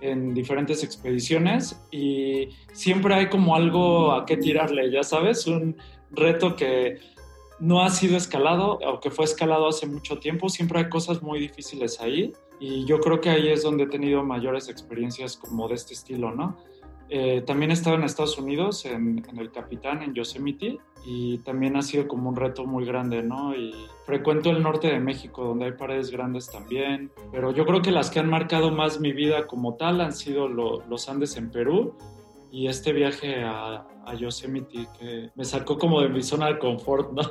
en 0.01 0.34
diferentes 0.34 0.84
expediciones 0.84 1.82
y 1.91 2.50
siempre 2.72 3.15
hay 3.15 3.29
como 3.29 3.56
algo 3.56 4.12
a 4.12 4.25
qué 4.25 4.38
tirarle, 4.38 4.91
ya 4.91 5.03
sabes, 5.03 5.48
un 5.48 5.77
reto 6.12 6.56
que 6.56 6.98
no 7.59 7.81
ha 7.81 7.89
sido 7.89 8.17
escalado, 8.17 8.79
aunque 8.85 9.09
fue 9.09 9.25
escalado 9.25 9.67
hace 9.67 9.87
mucho 9.87 10.19
tiempo, 10.19 10.49
siempre 10.49 10.79
hay 10.79 10.89
cosas 10.89 11.21
muy 11.21 11.39
difíciles 11.39 11.99
ahí 12.01 12.33
y 12.59 12.85
yo 12.85 12.99
creo 12.99 13.21
que 13.21 13.29
ahí 13.29 13.49
es 13.49 13.63
donde 13.63 13.83
he 13.83 13.87
tenido 13.87 14.23
mayores 14.23 14.69
experiencias 14.69 15.37
como 15.37 15.67
de 15.67 15.75
este 15.75 15.93
estilo, 15.93 16.33
¿no? 16.33 16.57
Eh, 17.09 17.41
también 17.45 17.71
he 17.71 17.73
estado 17.73 17.95
en 17.95 18.03
Estados 18.03 18.37
Unidos, 18.37 18.85
en, 18.85 19.23
el 19.37 19.51
Capitán, 19.51 20.01
en 20.01 20.13
Yosemite, 20.13 20.77
y 21.05 21.37
también 21.39 21.77
ha 21.77 21.81
sido 21.81 22.07
como 22.07 22.27
un 22.29 22.35
reto 22.35 22.65
muy 22.65 22.85
grande, 22.85 23.23
¿no? 23.23 23.55
Y 23.55 23.73
frecuento 24.05 24.49
el 24.49 24.61
norte 24.61 24.87
de 24.87 24.99
México, 24.99 25.45
donde 25.45 25.65
hay 25.65 25.71
paredes 25.71 26.11
grandes 26.11 26.49
también, 26.51 27.11
pero 27.31 27.51
yo 27.51 27.65
creo 27.65 27.81
que 27.81 27.91
las 27.91 28.09
que 28.09 28.19
han 28.19 28.29
marcado 28.29 28.71
más 28.71 28.99
mi 28.99 29.13
vida 29.13 29.47
como 29.47 29.75
tal 29.75 30.01
han 30.01 30.11
sido 30.11 30.49
los 30.49 31.07
Andes 31.07 31.37
en 31.37 31.49
Perú 31.49 31.95
y 32.51 32.67
este 32.67 32.93
viaje 32.93 33.43
a, 33.43 33.85
a 34.05 34.15
Yosemite 34.15 34.87
que 34.97 35.29
me 35.35 35.45
sacó 35.45 35.77
como 35.77 36.01
de 36.01 36.09
mi 36.09 36.23
zona 36.23 36.47
de 36.47 36.59
confort, 36.59 37.11
¿no? 37.11 37.23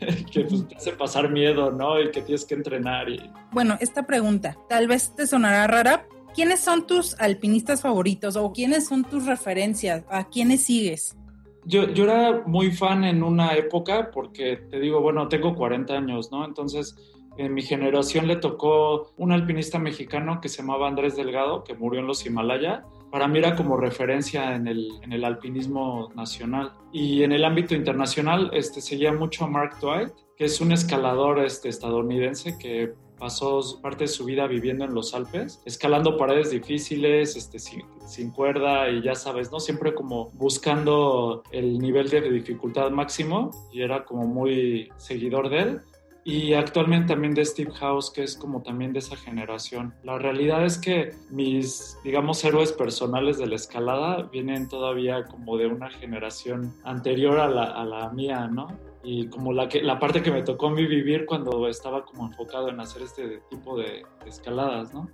que 0.32 0.44
pues, 0.44 0.68
te 0.68 0.76
hace 0.76 0.92
pasar 0.92 1.30
miedo, 1.30 1.70
¿no? 1.70 2.00
Y 2.00 2.10
que 2.10 2.22
tienes 2.22 2.44
que 2.44 2.54
entrenar. 2.54 3.08
Y... 3.08 3.30
Bueno, 3.52 3.76
esta 3.80 4.04
pregunta 4.04 4.56
tal 4.68 4.88
vez 4.88 5.14
te 5.14 5.26
sonará 5.26 5.66
rara. 5.66 6.06
¿Quiénes 6.34 6.60
son 6.60 6.86
tus 6.86 7.18
alpinistas 7.20 7.80
favoritos 7.80 8.34
o 8.34 8.52
quiénes 8.52 8.88
son 8.88 9.04
tus 9.04 9.26
referencias? 9.26 10.04
¿A 10.10 10.28
quiénes 10.28 10.64
sigues? 10.64 11.16
Yo, 11.64 11.88
yo 11.92 12.04
era 12.04 12.42
muy 12.44 12.72
fan 12.72 13.04
en 13.04 13.22
una 13.22 13.54
época 13.54 14.10
porque 14.10 14.56
te 14.56 14.80
digo, 14.80 15.00
bueno, 15.00 15.28
tengo 15.28 15.54
40 15.54 15.94
años, 15.94 16.32
¿no? 16.32 16.44
Entonces, 16.44 16.96
en 17.36 17.54
mi 17.54 17.62
generación 17.62 18.26
le 18.26 18.36
tocó 18.36 19.12
un 19.16 19.30
alpinista 19.30 19.78
mexicano 19.78 20.40
que 20.40 20.48
se 20.48 20.58
llamaba 20.58 20.88
Andrés 20.88 21.14
Delgado, 21.14 21.62
que 21.62 21.74
murió 21.74 22.00
en 22.00 22.08
los 22.08 22.26
Himalaya 22.26 22.84
para 23.14 23.28
mí 23.28 23.38
era 23.38 23.54
como 23.54 23.76
referencia 23.76 24.56
en 24.56 24.66
el, 24.66 24.90
en 25.02 25.12
el 25.12 25.24
alpinismo 25.24 26.10
nacional. 26.16 26.72
Y 26.92 27.22
en 27.22 27.30
el 27.30 27.44
ámbito 27.44 27.76
internacional 27.76 28.50
este, 28.52 28.80
seguía 28.80 29.12
mucho 29.12 29.44
a 29.44 29.46
Mark 29.46 29.76
Dwight, 29.80 30.10
que 30.36 30.46
es 30.46 30.60
un 30.60 30.72
escalador 30.72 31.38
este, 31.38 31.68
estadounidense 31.68 32.58
que 32.58 32.92
pasó 33.16 33.60
parte 33.80 34.02
de 34.02 34.08
su 34.08 34.24
vida 34.24 34.48
viviendo 34.48 34.84
en 34.84 34.94
los 34.94 35.14
Alpes, 35.14 35.62
escalando 35.64 36.16
paredes 36.16 36.50
difíciles, 36.50 37.36
este, 37.36 37.60
sin, 37.60 37.84
sin, 38.04 38.32
cuerda 38.32 38.90
y 38.90 39.00
ya 39.00 39.14
sabes, 39.14 39.52
¿no? 39.52 39.60
Siempre 39.60 39.94
como 39.94 40.30
buscando 40.32 41.44
el 41.52 41.78
nivel 41.78 42.10
de 42.10 42.20
dificultad 42.20 42.90
máximo 42.90 43.52
y 43.72 43.82
era 43.82 44.04
como 44.04 44.26
muy 44.26 44.88
seguidor 44.96 45.50
de 45.50 45.58
él 45.60 45.82
y 46.24 46.54
actualmente 46.54 47.12
también 47.12 47.34
de 47.34 47.44
Steve 47.44 47.70
House, 47.74 48.10
que 48.10 48.22
es 48.22 48.34
como 48.34 48.62
también 48.62 48.94
de 48.94 49.00
esa 49.00 49.14
generación. 49.14 49.94
La 50.02 50.18
realidad 50.18 50.64
es 50.64 50.78
que 50.78 51.14
mis, 51.30 51.98
digamos, 52.02 52.42
héroes 52.44 52.72
personales 52.72 53.36
de 53.36 53.46
la 53.46 53.56
escalada 53.56 54.22
vienen 54.32 54.66
todavía 54.66 55.24
como 55.24 55.58
de 55.58 55.66
una 55.66 55.90
generación 55.90 56.74
anterior 56.82 57.38
a 57.38 57.48
la, 57.48 57.64
a 57.64 57.84
la 57.84 58.08
mía, 58.08 58.48
¿no? 58.48 58.68
Y 59.02 59.28
como 59.28 59.52
la, 59.52 59.68
que, 59.68 59.82
la 59.82 59.98
parte 59.98 60.22
que 60.22 60.30
me 60.30 60.42
tocó 60.42 60.68
a 60.68 60.70
mí 60.70 60.86
vivir 60.86 61.26
cuando 61.26 61.68
estaba 61.68 62.06
como 62.06 62.26
enfocado 62.26 62.70
en 62.70 62.80
hacer 62.80 63.02
este 63.02 63.42
tipo 63.50 63.76
de 63.76 64.02
escaladas, 64.26 64.94
¿no? 64.94 65.10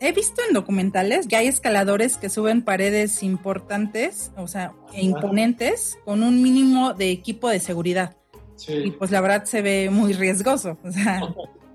He 0.00 0.10
visto 0.10 0.42
en 0.48 0.52
documentales 0.52 1.28
que 1.28 1.36
hay 1.36 1.46
escaladores 1.46 2.16
que 2.16 2.28
suben 2.28 2.64
paredes 2.64 3.22
importantes, 3.22 4.32
o 4.36 4.48
sea, 4.48 4.74
e 4.92 5.04
imponentes, 5.04 5.96
con 6.04 6.24
un 6.24 6.42
mínimo 6.42 6.92
de 6.92 7.12
equipo 7.12 7.48
de 7.48 7.60
seguridad. 7.60 8.16
Y 8.68 8.90
pues 8.92 9.10
la 9.10 9.20
verdad 9.20 9.44
se 9.44 9.62
ve 9.62 9.90
muy 9.90 10.12
riesgoso. 10.12 10.78
O 10.84 10.90
sea, 10.90 11.20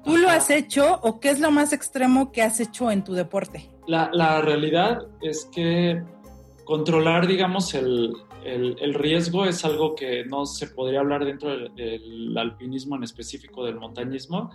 ¿tú 0.04 0.18
lo 0.18 0.30
has 0.30 0.50
hecho 0.50 1.00
o 1.02 1.20
qué 1.20 1.30
es 1.30 1.40
lo 1.40 1.52
más 1.52 1.74
extremo 1.74 2.32
que 2.32 2.42
has 2.42 2.60
hecho 2.60 2.92
en 2.92 3.04
tu 3.04 3.14
deporte? 3.14 3.70
La, 3.88 4.10
la 4.14 4.42
realidad 4.42 5.08
es 5.22 5.50
que 5.54 6.02
controlar, 6.66 7.28
digamos, 7.28 7.74
el, 7.74 8.14
el, 8.44 8.76
el, 8.82 8.94
riesgo 8.94 9.46
es 9.46 9.64
algo 9.64 9.96
que 9.96 10.26
no 10.26 10.46
se 10.46 10.68
podría 10.68 11.00
hablar 11.00 11.24
dentro 11.24 11.50
del, 11.50 11.74
del, 11.76 12.38
alpinismo 12.38 12.98
en 12.98 13.04
específico, 13.04 13.66
del 13.66 13.76
montañismo, 13.76 14.52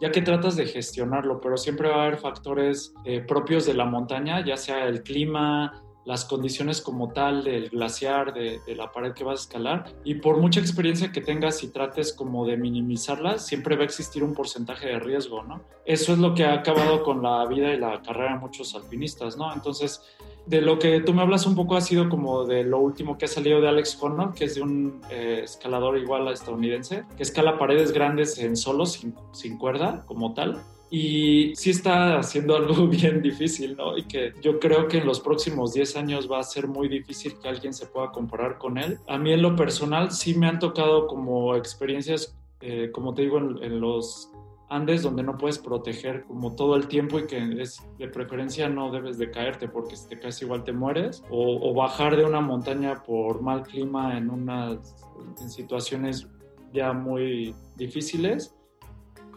ya 0.00 0.12
que 0.12 0.22
tratas 0.22 0.56
de 0.56 0.66
gestionarlo, 0.66 1.40
pero 1.40 1.56
siempre 1.56 1.88
va 1.88 1.96
a 1.96 2.06
haber 2.06 2.18
factores 2.18 2.94
eh, 3.04 3.20
propios 3.20 3.66
de 3.66 3.74
la 3.74 3.84
montaña, 3.84 4.44
ya 4.44 4.56
sea 4.56 4.86
el 4.86 5.02
clima, 5.02 5.82
las 6.06 6.24
condiciones 6.24 6.80
como 6.80 7.12
tal 7.12 7.42
del 7.42 7.68
glaciar, 7.68 8.32
de, 8.32 8.60
la 8.76 8.92
pared 8.92 9.12
que 9.12 9.24
vas 9.24 9.40
a 9.40 9.42
escalar. 9.42 9.92
Y 10.04 10.14
por 10.14 10.38
mucha 10.38 10.60
experiencia 10.60 11.10
que 11.10 11.20
tengas 11.20 11.62
y 11.64 11.68
trates 11.68 12.12
como 12.12 12.46
de 12.46 12.56
minimizarlas, 12.56 13.44
siempre 13.44 13.74
va 13.74 13.82
a 13.82 13.86
existir 13.86 14.22
un 14.22 14.32
porcentaje 14.32 14.86
de 14.86 15.00
riesgo, 15.00 15.42
¿no? 15.42 15.62
Eso 15.84 16.12
es 16.12 16.18
lo 16.20 16.32
que 16.32 16.44
ha 16.44 16.54
acabado 16.54 17.02
con 17.02 17.22
la 17.22 17.44
vida 17.46 17.74
y 17.74 17.78
la 17.78 18.00
carrera 18.02 18.34
de 18.34 18.38
muchos 18.38 18.74
alpinistas, 18.76 19.36
¿no? 19.36 19.52
Entonces, 19.52 20.00
de 20.46 20.60
lo 20.60 20.78
que 20.78 21.00
tú 21.00 21.12
me 21.12 21.22
hablas 21.22 21.44
un 21.44 21.56
poco 21.56 21.74
ha 21.74 21.80
sido 21.80 22.08
como 22.08 22.44
de 22.44 22.62
lo 22.62 22.78
último 22.78 23.18
que 23.18 23.24
ha 23.24 23.28
salido 23.28 23.60
de 23.60 23.68
Alex 23.68 24.00
Honnold, 24.00 24.34
que 24.34 24.44
es 24.44 24.54
de 24.54 24.62
un 24.62 25.00
eh, 25.10 25.40
escalador 25.42 25.98
igual 25.98 26.28
a 26.28 26.32
estadounidense, 26.32 27.04
que 27.16 27.24
escala 27.24 27.58
paredes 27.58 27.90
grandes 27.90 28.38
en 28.38 28.56
solo, 28.56 28.86
sin, 28.86 29.12
sin 29.32 29.58
cuerda, 29.58 30.04
como 30.06 30.34
tal 30.34 30.62
y 30.90 31.54
sí 31.56 31.70
está 31.70 32.18
haciendo 32.18 32.56
algo 32.56 32.86
bien 32.86 33.22
difícil, 33.22 33.76
¿no? 33.76 33.96
Y 33.96 34.04
que 34.04 34.32
yo 34.40 34.58
creo 34.58 34.88
que 34.88 34.98
en 34.98 35.06
los 35.06 35.20
próximos 35.20 35.72
10 35.72 35.96
años 35.96 36.30
va 36.30 36.40
a 36.40 36.44
ser 36.44 36.68
muy 36.68 36.88
difícil 36.88 37.38
que 37.40 37.48
alguien 37.48 37.72
se 37.72 37.86
pueda 37.86 38.10
comparar 38.12 38.58
con 38.58 38.78
él. 38.78 38.98
A 39.08 39.18
mí 39.18 39.32
en 39.32 39.42
lo 39.42 39.56
personal 39.56 40.10
sí 40.12 40.34
me 40.34 40.46
han 40.46 40.58
tocado 40.58 41.06
como 41.06 41.56
experiencias, 41.56 42.36
eh, 42.60 42.90
como 42.92 43.14
te 43.14 43.22
digo, 43.22 43.38
en, 43.38 43.80
los 43.80 44.30
Andes 44.68 45.02
donde 45.02 45.22
no 45.22 45.38
puedes 45.38 45.58
proteger 45.58 46.24
como 46.24 46.56
todo 46.56 46.74
el 46.74 46.88
tiempo 46.88 47.20
y 47.20 47.28
que 47.28 47.62
es 47.62 47.86
de 47.98 48.08
preferencia 48.08 48.68
no 48.68 48.90
debes 48.90 49.16
de 49.16 49.30
caerte 49.30 49.68
porque 49.68 49.94
si 49.94 50.08
te 50.08 50.18
caes 50.18 50.42
igual 50.42 50.64
te 50.64 50.72
mueres 50.72 51.22
o, 51.30 51.70
o 51.70 51.72
bajar 51.72 52.16
de 52.16 52.24
una 52.24 52.40
montaña 52.40 53.00
por 53.04 53.42
mal 53.42 53.62
clima 53.62 54.18
en 54.18 54.28
unas 54.28 54.96
en 55.40 55.50
situaciones 55.50 56.26
ya 56.72 56.92
muy 56.92 57.54
difíciles 57.76 58.56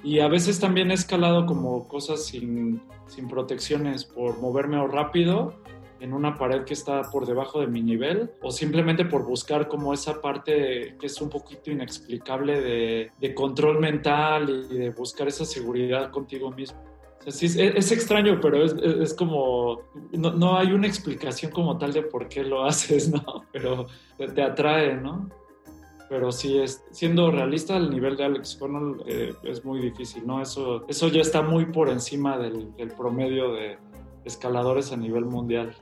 y 0.04 0.20
a 0.20 0.28
veces 0.28 0.60
también 0.60 0.92
he 0.92 0.94
escalado 0.94 1.46
como 1.46 1.88
cosas 1.88 2.26
sin, 2.26 2.82
sin 3.08 3.28
protecciones 3.28 4.06
por 4.06 4.40
moverme 4.40 4.86
rápido 4.88 5.54
en 6.00 6.14
una 6.14 6.38
pared 6.38 6.64
que 6.64 6.74
está 6.74 7.02
por 7.12 7.26
debajo 7.26 7.60
de 7.60 7.68
mi 7.68 7.82
nivel 7.82 8.32
o 8.42 8.52
simplemente 8.52 9.06
por 9.06 9.26
buscar 9.26 9.68
como 9.68 9.94
esa 9.94 10.22
parte 10.22 10.96
que 11.00 11.06
es 11.08 11.22
un 11.22 11.30
poquito 11.30 11.72
inexplicable 11.72 12.62
de, 12.62 13.12
de 13.20 13.34
control 13.34 13.80
mental 13.80 14.68
y 14.72 14.78
de 14.78 14.90
buscar 14.92 15.28
esa 15.28 15.46
seguridad 15.46 16.12
contigo 16.12 16.52
mismo. 16.52 16.80
O 17.20 17.24
sea, 17.24 17.34
sí, 17.34 17.48
es, 17.48 17.58
es, 17.58 17.92
extraño, 17.92 18.40
pero 18.42 18.64
es, 18.64 18.74
es 18.74 19.14
como, 19.14 19.82
no, 20.14 20.32
no, 20.32 20.58
hay 20.58 20.72
una 20.72 20.88
explicación 20.88 21.52
como 21.52 21.78
tal 21.78 21.92
de 21.92 22.04
por 22.04 22.30
qué 22.30 22.44
lo 22.46 22.64
haces, 22.66 23.12
¿no? 23.12 23.44
Pero 23.52 23.88
te, 24.18 24.30
te 24.30 24.42
atrae, 24.42 24.96
¿no? 24.96 25.30
Pero 26.10 26.32
sí, 26.32 26.58
es, 26.58 26.84
siendo 26.92 27.30
realista, 27.30 27.78
el 27.78 27.92
nivel 27.92 28.18
de 28.18 28.26
Alex 28.26 28.60
Honnold 28.60 29.04
eh, 29.06 29.34
es 29.44 29.64
muy 29.64 29.80
difícil, 29.80 30.26
¿no? 30.26 30.42
Eso, 30.42 30.86
eso 30.88 31.08
ya 31.08 31.22
está 31.22 31.44
muy 31.44 31.68
por 31.68 31.90
encima 31.90 32.38
del, 32.38 32.76
del, 32.76 32.90
promedio 32.90 33.54
de 33.54 33.78
escaladores 34.26 34.92
a 34.92 34.98
nivel 34.98 35.26
mundial. 35.26 35.76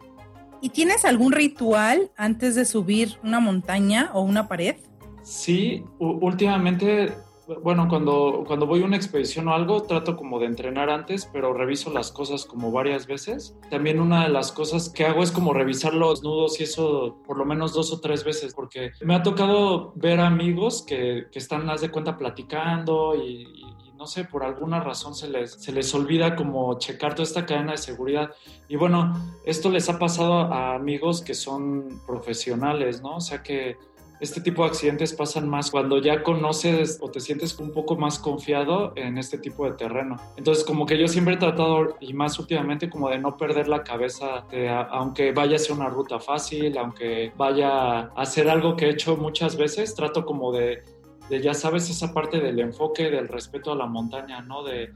¿Y 0.62 0.70
tienes 0.70 1.06
algún 1.06 1.32
ritual 1.32 2.12
antes 2.18 2.56
de 2.56 2.66
subir 2.66 3.18
una 3.24 3.40
montaña 3.40 4.12
o 4.14 4.22
una 4.22 4.48
pared? 4.48 4.76
Sí, 5.24 5.84
últimamente 6.00 7.14
bueno, 7.62 7.88
cuando, 7.88 8.44
cuando 8.46 8.66
voy 8.66 8.82
a 8.82 8.86
una 8.86 8.98
expedición 8.98 9.48
o 9.48 9.54
algo, 9.54 9.84
trato 9.84 10.16
como 10.16 10.40
de 10.40 10.48
entrenar 10.48 10.90
antes, 10.90 11.30
pero 11.32 11.54
reviso 11.54 11.92
las 11.92 12.12
cosas 12.12 12.46
como 12.46 12.72
varias 12.72 13.08
veces. 13.08 13.58
También 13.70 14.00
una 14.00 14.24
de 14.24 14.30
las 14.30 14.52
cosas 14.52 14.90
que 14.90 15.06
hago 15.06 15.24
es 15.24 15.32
como 15.32 15.54
revisar 15.54 15.94
los 15.94 16.24
nudos 16.24 16.60
y 16.60 16.64
eso 16.64 17.18
por 17.26 17.38
lo 17.38 17.46
menos 17.46 17.74
dos 17.74 17.94
o 17.94 18.00
tres 18.00 18.24
veces, 18.24 18.54
porque 18.54 18.92
me 19.02 19.16
ha 19.16 19.24
tocado 19.24 19.94
ver 19.96 20.20
amigos 20.20 20.84
que, 20.86 21.28
que 21.32 21.40
están, 21.40 21.70
haz 21.70 21.82
de 21.82 21.90
cuenta, 21.90 22.18
platicando 22.18 23.16
y, 23.16 23.44
y 23.44 23.78
no 23.98 24.06
sé, 24.06 24.26
por 24.26 24.44
alguna 24.44 24.80
razón 24.80 25.16
se 25.16 25.28
les, 25.28 25.54
se 25.54 25.72
les 25.72 25.94
olvida 25.96 26.36
como 26.36 26.78
checar 26.78 27.16
toda 27.16 27.24
esta 27.24 27.46
cadena 27.46 27.72
de 27.72 27.78
seguridad. 27.78 28.32
Y 28.68 28.76
bueno, 28.76 29.14
esto 29.44 29.72
les 29.72 29.90
ha 29.90 29.98
pasado 29.98 30.34
a 30.34 30.76
amigos 30.76 31.22
que 31.22 31.34
son 31.34 32.02
profesionales, 32.06 33.02
¿no? 33.02 33.18
O 33.18 33.22
sea 33.22 33.42
que 33.42 33.78
este 34.20 34.42
tipo 34.42 34.64
de 34.64 34.70
accidentes 34.70 35.14
pasan 35.14 35.48
más 35.48 35.70
cuando 35.70 36.00
ya 36.00 36.24
conoces 36.24 36.98
o 37.02 37.10
te 37.10 37.20
sientes 37.20 37.58
un 37.60 37.72
poco 37.72 37.96
más 37.96 38.18
confiado 38.18 38.94
en 38.96 39.18
este 39.18 39.38
tipo 39.38 39.66
de 39.66 39.74
terreno. 39.74 40.16
Entonces, 40.38 40.64
como 40.64 40.86
que 40.86 40.98
yo 40.98 41.08
siempre 41.08 41.36
he 41.36 41.38
tratado, 41.38 41.98
y 42.00 42.14
más 42.14 42.40
últimamente, 42.40 42.90
como 42.90 43.10
de 43.10 43.20
no 43.20 43.38
perder 43.38 43.68
la 43.68 43.84
cabeza, 43.84 44.46
aunque 44.90 45.32
vaya 45.32 45.56
a 45.56 45.60
ser 45.60 45.76
una 45.76 45.90
ruta 45.90 46.20
fácil, 46.20 46.78
aunque 46.78 47.32
vaya 47.38 48.00
a 48.00 48.02
hacer 48.16 48.50
algo 48.50 48.76
que 48.76 48.86
he 48.86 48.90
hecho 48.90 49.18
muchas 49.18 49.56
veces, 49.56 49.94
trato 49.94 50.26
como 50.26 50.52
de, 50.52 50.84
ya 51.30 51.54
sabes, 51.54 51.90
esa 51.90 52.14
parte 52.14 52.40
del 52.40 52.60
enfoque, 52.60 53.12
del 53.12 53.28
respeto 53.28 53.72
a 53.72 53.76
la 53.76 53.86
montaña, 53.86 54.42
¿no? 54.42 54.64
De, 54.64 54.92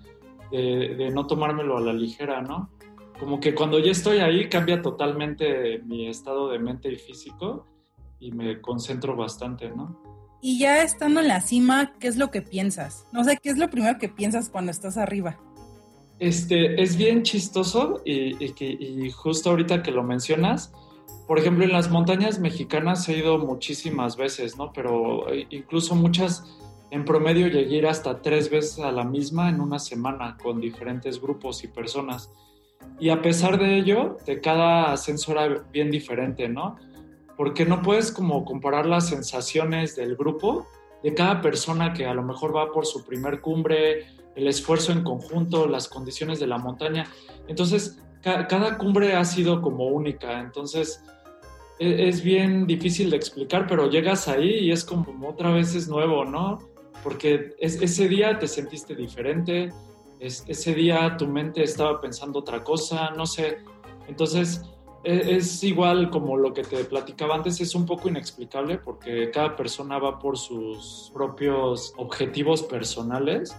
de 0.51 1.11
no 1.13 1.27
tomármelo 1.27 1.77
a 1.77 1.81
la 1.81 1.93
ligera, 1.93 2.41
¿no? 2.41 2.69
Como 3.19 3.39
que 3.39 3.53
cuando 3.53 3.77
ya 3.77 3.91
estoy 3.91 4.17
ahí 4.17 4.49
cambia 4.49 4.81
totalmente 4.81 5.79
mi 5.85 6.07
estado 6.07 6.49
de 6.49 6.57
mente 6.57 6.91
y 6.91 6.95
físico 6.95 7.67
y 8.21 8.31
me 8.31 8.61
concentro 8.61 9.17
bastante, 9.17 9.69
¿no? 9.69 9.99
Y 10.41 10.59
ya 10.59 10.81
estando 10.81 11.19
en 11.19 11.27
la 11.27 11.41
cima, 11.41 11.93
¿qué 11.99 12.07
es 12.07 12.17
lo 12.17 12.31
que 12.31 12.41
piensas? 12.41 13.05
No 13.11 13.23
sé, 13.23 13.37
¿qué 13.41 13.49
es 13.49 13.57
lo 13.57 13.69
primero 13.69 13.99
que 13.99 14.09
piensas 14.09 14.49
cuando 14.49 14.71
estás 14.71 14.97
arriba? 14.97 15.37
Este, 16.19 16.81
es 16.81 16.95
bien 16.95 17.23
chistoso 17.23 18.01
y, 18.05 18.37
y, 18.43 19.11
justo 19.11 19.49
ahorita 19.49 19.81
que 19.81 19.91
lo 19.91 20.03
mencionas, 20.03 20.71
por 21.27 21.39
ejemplo, 21.39 21.63
en 21.63 21.71
las 21.71 21.89
montañas 21.89 22.39
mexicanas 22.39 23.07
he 23.09 23.17
ido 23.17 23.39
muchísimas 23.39 24.17
veces, 24.17 24.57
¿no? 24.57 24.71
Pero 24.71 25.31
eh, 25.33 25.47
incluso 25.49 25.95
muchas, 25.95 26.43
en 26.91 27.05
promedio 27.05 27.47
llegué 27.47 27.75
a 27.75 27.77
ir 27.79 27.87
hasta 27.87 28.21
tres 28.21 28.51
veces 28.51 28.79
a 28.79 28.91
la 28.91 29.03
misma 29.03 29.49
en 29.49 29.61
una 29.61 29.79
semana 29.79 30.37
con 30.41 30.59
diferentes 30.59 31.19
grupos 31.19 31.63
y 31.63 31.67
personas. 31.69 32.31
Y 32.99 33.09
a 33.09 33.21
pesar 33.21 33.57
de 33.57 33.77
ello, 33.77 34.17
de 34.25 34.41
cada 34.41 34.91
ascenso 34.91 35.31
era 35.31 35.47
bien 35.71 35.89
diferente, 35.89 36.49
¿no? 36.49 36.77
Porque 37.41 37.65
no 37.65 37.81
puedes 37.81 38.11
como 38.11 38.45
comparar 38.45 38.85
las 38.85 39.09
sensaciones 39.09 39.95
del 39.95 40.15
grupo, 40.15 40.67
de 41.01 41.15
cada 41.15 41.41
persona 41.41 41.91
que 41.91 42.05
a 42.05 42.13
lo 42.13 42.21
mejor 42.21 42.55
va 42.55 42.71
por 42.71 42.85
su 42.85 43.03
primer 43.03 43.41
cumbre, 43.41 44.05
el 44.35 44.47
esfuerzo 44.47 44.91
en 44.91 45.03
conjunto, 45.03 45.67
las 45.67 45.87
condiciones 45.87 46.39
de 46.39 46.45
la 46.45 46.59
montaña. 46.59 47.07
Entonces, 47.47 47.97
cada 48.21 48.77
cumbre 48.77 49.15
ha 49.15 49.25
sido 49.25 49.59
como 49.59 49.87
única, 49.87 50.39
entonces 50.39 51.03
e, 51.79 52.09
es 52.09 52.21
bien 52.23 52.67
difícil 52.67 53.09
de 53.09 53.17
explicar, 53.17 53.65
pero 53.65 53.89
llegas 53.89 54.27
ahí 54.27 54.59
y 54.59 54.71
es 54.71 54.85
como 54.85 55.27
otra 55.27 55.49
vez 55.49 55.73
es 55.73 55.87
nuevo, 55.87 56.23
¿no? 56.23 56.59
Porque 57.03 57.55
ese 57.57 58.07
día 58.07 58.37
te 58.37 58.47
sentiste 58.47 58.93
diferente, 58.93 59.73
ese 60.19 60.75
día 60.75 61.17
tu 61.17 61.25
mente 61.25 61.63
estaba 61.63 61.99
pensando 61.99 62.37
otra 62.37 62.63
cosa, 62.63 63.09
no 63.17 63.25
sé. 63.25 63.57
Entonces, 64.07 64.61
es 65.03 65.63
igual 65.63 66.09
como 66.09 66.37
lo 66.37 66.53
que 66.53 66.63
te 66.63 66.83
platicaba 66.85 67.35
antes, 67.35 67.59
es 67.61 67.75
un 67.75 67.85
poco 67.85 68.09
inexplicable 68.09 68.77
porque 68.77 69.31
cada 69.31 69.55
persona 69.55 69.97
va 69.97 70.19
por 70.19 70.37
sus 70.37 71.11
propios 71.13 71.93
objetivos 71.97 72.63
personales, 72.63 73.55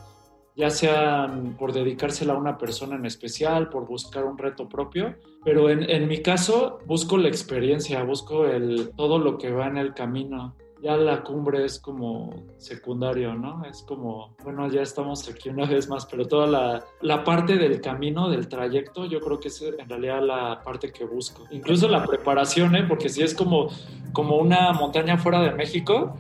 ya 0.55 0.71
sean 0.71 1.57
por 1.57 1.73
dedicársela 1.73 2.35
a 2.35 2.39
una 2.39 2.59
persona 2.59 2.97
en 2.97 3.07
especial, 3.07 3.71
por 3.71 3.87
buscar 3.87 4.25
un 4.25 4.39
reto 4.39 4.69
propio, 4.69 5.17
pero 5.45 5.71
en, 5.71 5.89
en 5.89 6.07
mi 6.07 6.23
caso 6.23 6.79
busco 6.87 7.17
la 7.17 7.29
experiencia, 7.29 8.03
busco 8.05 8.47
el, 8.47 8.91
todo 8.97 9.19
lo 9.19 9.39
que 9.39 9.51
va 9.51 9.67
en 9.67 9.79
el 9.79 9.95
camino 9.95 10.55
ya 10.83 10.97
la 10.97 11.23
cumbre 11.23 11.65
es 11.65 11.79
como 11.79 12.35
secundario, 12.59 13.35
¿no? 13.35 13.65
Es 13.65 13.83
como, 13.83 14.35
bueno, 14.43 14.69
ya 14.69 14.83
estamos 14.83 15.29
aquí 15.29 15.49
una 15.49 15.65
vez 15.65 15.89
más, 15.89 16.07
pero 16.07 16.27
toda 16.27 16.49
la, 16.49 16.85
la, 17.01 17.23
parte 17.23 17.57
del 17.57 17.81
camino, 17.81 18.29
del 18.29 18.49
trayecto, 18.49 19.07
yo 19.07 19.21
creo 19.21 19.39
que 19.39 19.47
es 19.47 19.63
en 19.63 19.89
realidad 19.89 20.23
la 20.23 20.61
parte 20.65 20.93
que 20.93 21.05
busco. 21.05 21.45
Incluso 21.53 21.87
la 21.89 22.05
preparación, 22.05 22.75
¿eh? 22.75 22.85
Porque 22.89 23.09
si 23.09 23.23
es 23.23 23.33
como, 23.33 23.69
como 24.13 24.39
una 24.39 24.73
montaña 24.73 25.17
fuera 25.19 25.41
de 25.41 25.53
México, 25.53 26.17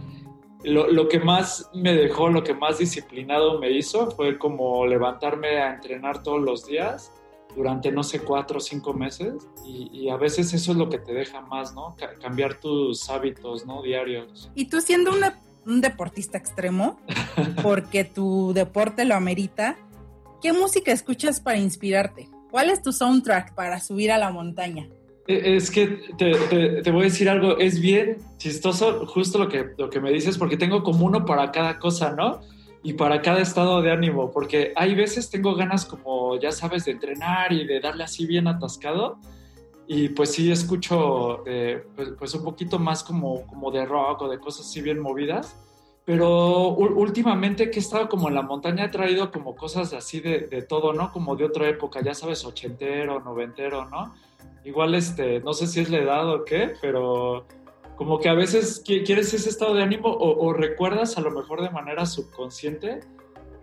lo, 0.62 0.87
lo, 0.87 1.09
que 1.09 1.19
más 1.19 1.69
me 1.75 1.92
dejó, 1.95 2.28
lo 2.28 2.45
que 2.45 2.54
más 2.54 2.78
disciplinado 2.78 3.59
me 3.59 3.73
hizo 3.73 4.12
fue 4.12 4.38
como 4.38 4.87
levantarme 4.87 5.59
a 5.59 5.75
entrenar 5.75 6.23
todos 6.23 6.40
los 6.40 6.66
días 6.66 7.12
durante, 7.56 7.92
no 7.92 8.02
sé, 8.02 8.21
cuatro 8.21 8.59
o 8.59 8.61
cinco 8.61 8.92
meses 8.92 9.47
y, 9.64 10.09
a 10.09 10.16
veces 10.16 10.52
eso 10.52 10.73
es 10.73 10.78
lo 10.78 10.88
que 10.88 10.99
te 10.99 11.12
deja 11.12 11.40
más, 11.40 11.75
¿no? 11.75 11.97
cambiar 12.21 12.61
tus 12.61 13.09
hábitos, 13.09 13.64
¿no? 13.66 13.82
Diarios. 13.82 14.50
Y 14.54 14.66
tú 14.66 14.80
siendo 14.80 15.12
un 15.64 15.81
deportista 15.81 16.37
extremo, 16.38 16.98
porque 17.62 18.05
tu 18.05 18.53
deporte 18.53 19.05
lo 19.05 19.14
amerita, 19.14 19.77
¿qué 20.42 20.53
música 20.53 20.92
escuchas 20.92 21.40
para 21.40 21.59
inspirarte? 21.59 22.29
¿Cuál 22.50 22.70
es 22.70 22.83
tu 22.83 22.92
soundtrack 22.92 23.55
para 23.55 23.81
subir 23.81 24.12
a 24.12 24.18
la 24.18 24.31
montaña? 24.31 24.88
E, 25.27 25.57
es 25.57 25.70
que 25.70 26.00
te, 26.18 26.83
te, 26.83 26.90
voy 26.90 27.03
a 27.03 27.05
decir 27.05 27.29
algo, 27.31 27.57
es 27.59 27.81
bien 27.81 28.18
chistoso 28.38 29.07
justo 29.07 29.38
lo 29.38 29.48
que, 29.48 29.66
lo 29.79 29.88
que 29.88 30.00
me 30.00 30.11
dices, 30.11 30.37
porque 30.37 30.57
tengo 30.57 30.83
como 30.83 31.07
uno 31.07 31.24
para 31.24 31.50
cada 31.53 31.79
cosa, 31.79 32.12
¿no? 32.12 32.40
Y 32.83 32.95
para 32.95 33.23
cada 33.23 33.40
estado 33.40 33.81
de 33.81 33.92
ánimo, 33.92 34.31
porque 34.31 34.73
hay 34.75 34.95
veces 34.95 35.31
tengo 35.31 35.55
ganas 35.55 35.85
como, 35.85 36.38
ya 36.38 36.51
sabes, 36.51 36.85
de 36.85 36.92
entrenar 36.92 37.53
y 37.53 37.66
de 37.66 37.81
darle 37.81 38.05
así 38.05 38.27
bien 38.27 38.49
atascado, 38.49 39.18
y 39.87 40.09
pues 40.09 40.33
sí 40.33 40.51
escucho 40.51 41.47
eh, 41.47 41.85
pues, 41.95 42.12
pues, 42.18 42.35
un 42.35 42.45
poquito 42.45 42.79
más 42.79 43.05
como, 43.05 43.47
como 43.47 43.71
de 43.71 43.85
rock 43.85 44.23
o 44.23 44.29
de 44.29 44.38
cosas 44.38 44.66
así 44.66 44.81
bien 44.81 44.99
movidas, 44.99 45.57
pero 46.05 46.68
últimamente 46.71 47.71
que 47.71 47.79
he 47.79 47.83
estado 47.83 48.09
como 48.09 48.29
en 48.29 48.35
la 48.35 48.42
montaña 48.42 48.87
he 48.87 48.88
traído 48.88 49.31
como 49.31 49.55
cosas 49.55 49.92
así 49.92 50.21
de, 50.21 50.49
de, 50.49 50.62
todo, 50.62 50.92
¿no? 50.92 51.12
Como 51.12 51.37
de 51.37 51.45
otra 51.45 51.68
época, 51.68 52.03
ya 52.03 52.12
sabes, 52.12 52.45
ochentero, 52.45 53.21
noventero, 53.21 53.88
¿no? 53.88 54.12
Igual, 54.64 54.97
este, 54.97 55.40
no 55.40 55.53
sé 55.53 55.68
si 55.68 55.79
es 55.79 55.90
la 55.90 55.99
edad 55.99 56.29
o 56.29 56.45
qué, 56.45 56.73
pero 56.81 57.47
como 57.96 58.18
que 58.18 58.28
a 58.28 58.35
veces 58.35 58.83
quieres 58.85 59.33
ese 59.35 59.48
estado 59.48 59.74
de 59.74 59.83
ánimo 59.83 60.09
o, 60.09 60.52
recuerdas 60.52 61.18
a 61.18 61.20
lo 61.20 61.31
mejor 61.31 61.62
de 61.62 61.70
manera 61.70 62.07
subconsciente 62.07 63.00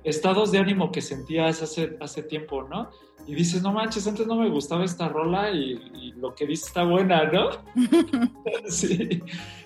estados 0.04 0.52
de 0.52 0.60
ánimo 0.60 0.92
que 0.92 1.02
sentías 1.02 1.62
hace, 1.62 1.98
hace 2.00 2.24
tiempo, 2.24 2.64
¿no? 2.64 2.90
Y 3.28 3.36
dices, 3.36 3.62
no 3.62 3.74
manches, 3.74 4.08
antes 4.08 4.26
no 4.26 4.36
me 4.36 4.50
gustaba 4.50 4.84
esta 4.86 5.10
rola 5.10 5.52
y, 5.52 6.14
lo 6.14 6.34
que 6.36 6.46
dice 6.46 6.66
está 6.68 6.84
buena, 6.84 7.24
¿no? 7.26 7.50
sí. 8.68 9.22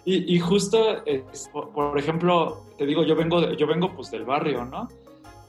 Y, 0.05 0.37
justo, 0.39 1.03
por, 1.73 1.97
ejemplo, 1.97 2.65
te 2.77 2.85
digo, 2.85 3.03
yo 3.03 3.15
vengo, 3.15 3.53
yo 3.53 3.65
vengo 3.65 3.95
pues 3.95 4.11
del 4.11 4.25
barrio, 4.25 4.65
¿no? 4.65 4.87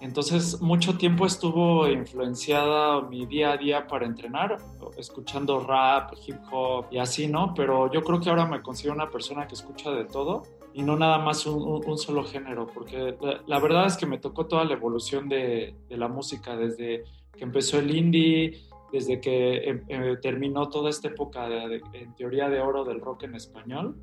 Entonces, 0.05 0.61
mucho 0.61 0.99
tiempo 0.99 1.25
estuvo 1.25 1.89
influenciada 1.89 3.01
mi 3.01 3.25
día 3.25 3.53
a 3.53 3.57
día 3.57 3.87
para 3.87 4.05
entrenar, 4.05 4.59
escuchando 4.99 5.61
rap, 5.61 6.13
hip 6.27 6.37
hop 6.53 6.85
y 6.91 6.99
así, 6.99 7.27
¿no? 7.27 7.55
Pero 7.55 7.91
yo 7.91 8.03
creo 8.03 8.21
que 8.21 8.29
ahora 8.29 8.45
me 8.45 8.61
considero 8.61 8.95
una 8.95 9.09
persona 9.09 9.47
que 9.47 9.55
escucha 9.55 9.91
de 9.93 10.05
todo 10.05 10.43
y 10.75 10.83
no 10.83 10.95
nada 10.99 11.17
más 11.17 11.47
un, 11.47 11.97
solo 11.97 12.23
género, 12.23 12.67
porque 12.67 13.17
la, 13.47 13.59
verdad 13.59 13.87
es 13.87 13.97
que 13.97 14.05
me 14.05 14.19
tocó 14.19 14.45
toda 14.45 14.67
la 14.67 14.75
evolución 14.75 15.27
de, 15.31 15.75
la 15.89 16.09
música, 16.09 16.55
desde 16.55 17.05
que 17.35 17.45
empezó 17.45 17.79
el 17.79 17.97
indie, 17.97 18.61
desde 18.93 19.23
que 19.23 19.71
em, 19.71 19.85
eh, 19.89 20.19
terminó 20.21 20.69
toda 20.69 20.91
esta 20.91 21.09
época 21.09 21.49
de, 21.49 21.81
en 21.95 22.15
teoría 22.15 22.51
de 22.51 22.61
oro 22.61 22.85
del 22.85 23.01
rock 23.01 23.23
en 23.23 23.37
español 23.37 23.97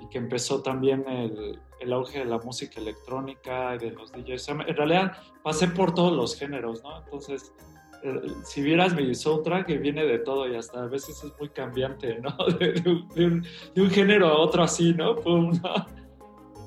y 0.00 0.08
que 0.08 0.18
empezó 0.18 0.62
también 0.62 1.08
el, 1.08 1.58
el 1.80 1.92
auge 1.92 2.20
de 2.20 2.24
la 2.24 2.38
música 2.38 2.80
electrónica 2.80 3.74
y 3.74 3.78
de 3.78 3.90
los 3.92 4.12
DJs. 4.12 4.48
En 4.48 4.76
realidad 4.76 5.12
pasé 5.42 5.68
por 5.68 5.94
todos 5.94 6.12
los 6.12 6.38
géneros, 6.38 6.82
¿no? 6.82 7.02
Entonces, 7.02 7.52
eh, 8.02 8.20
si 8.44 8.62
vieras 8.62 8.94
mi 8.94 9.14
soundtrack, 9.14 9.66
que 9.66 9.78
viene 9.78 10.04
de 10.04 10.18
todo 10.18 10.48
y 10.48 10.56
hasta 10.56 10.84
a 10.84 10.86
veces 10.86 11.22
es 11.24 11.32
muy 11.38 11.48
cambiante, 11.48 12.18
¿no? 12.20 12.36
De, 12.58 13.80
un, 13.80 13.90
género 13.90 14.28
a 14.28 14.38
otro 14.38 14.62
así, 14.62 14.94
¿no? 14.94 15.16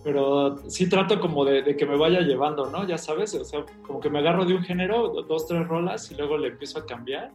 Pero 0.04 0.58
sí 0.70 0.88
trato 0.88 1.20
como 1.20 1.44
de, 1.44 1.76
que 1.76 1.86
me 1.86 1.98
vaya 1.98 2.22
llevando, 2.22 2.70
¿no? 2.70 2.88
Ya 2.88 2.98
sabes, 2.98 3.34
o 3.36 3.44
sea, 3.44 3.65
como 3.86 4.00
que 4.00 4.10
me 4.10 4.20
agarro 4.20 4.46
de 4.46 4.56
un 4.56 4.63
género, 4.63 5.10
dos, 5.28 5.46
tres 5.48 5.68
rolas 5.68 6.10
y 6.12 6.15
luego 6.15 6.38
le 6.38 6.50
empiezo 6.50 6.80
a 6.80 6.86
cambiar. 6.86 7.32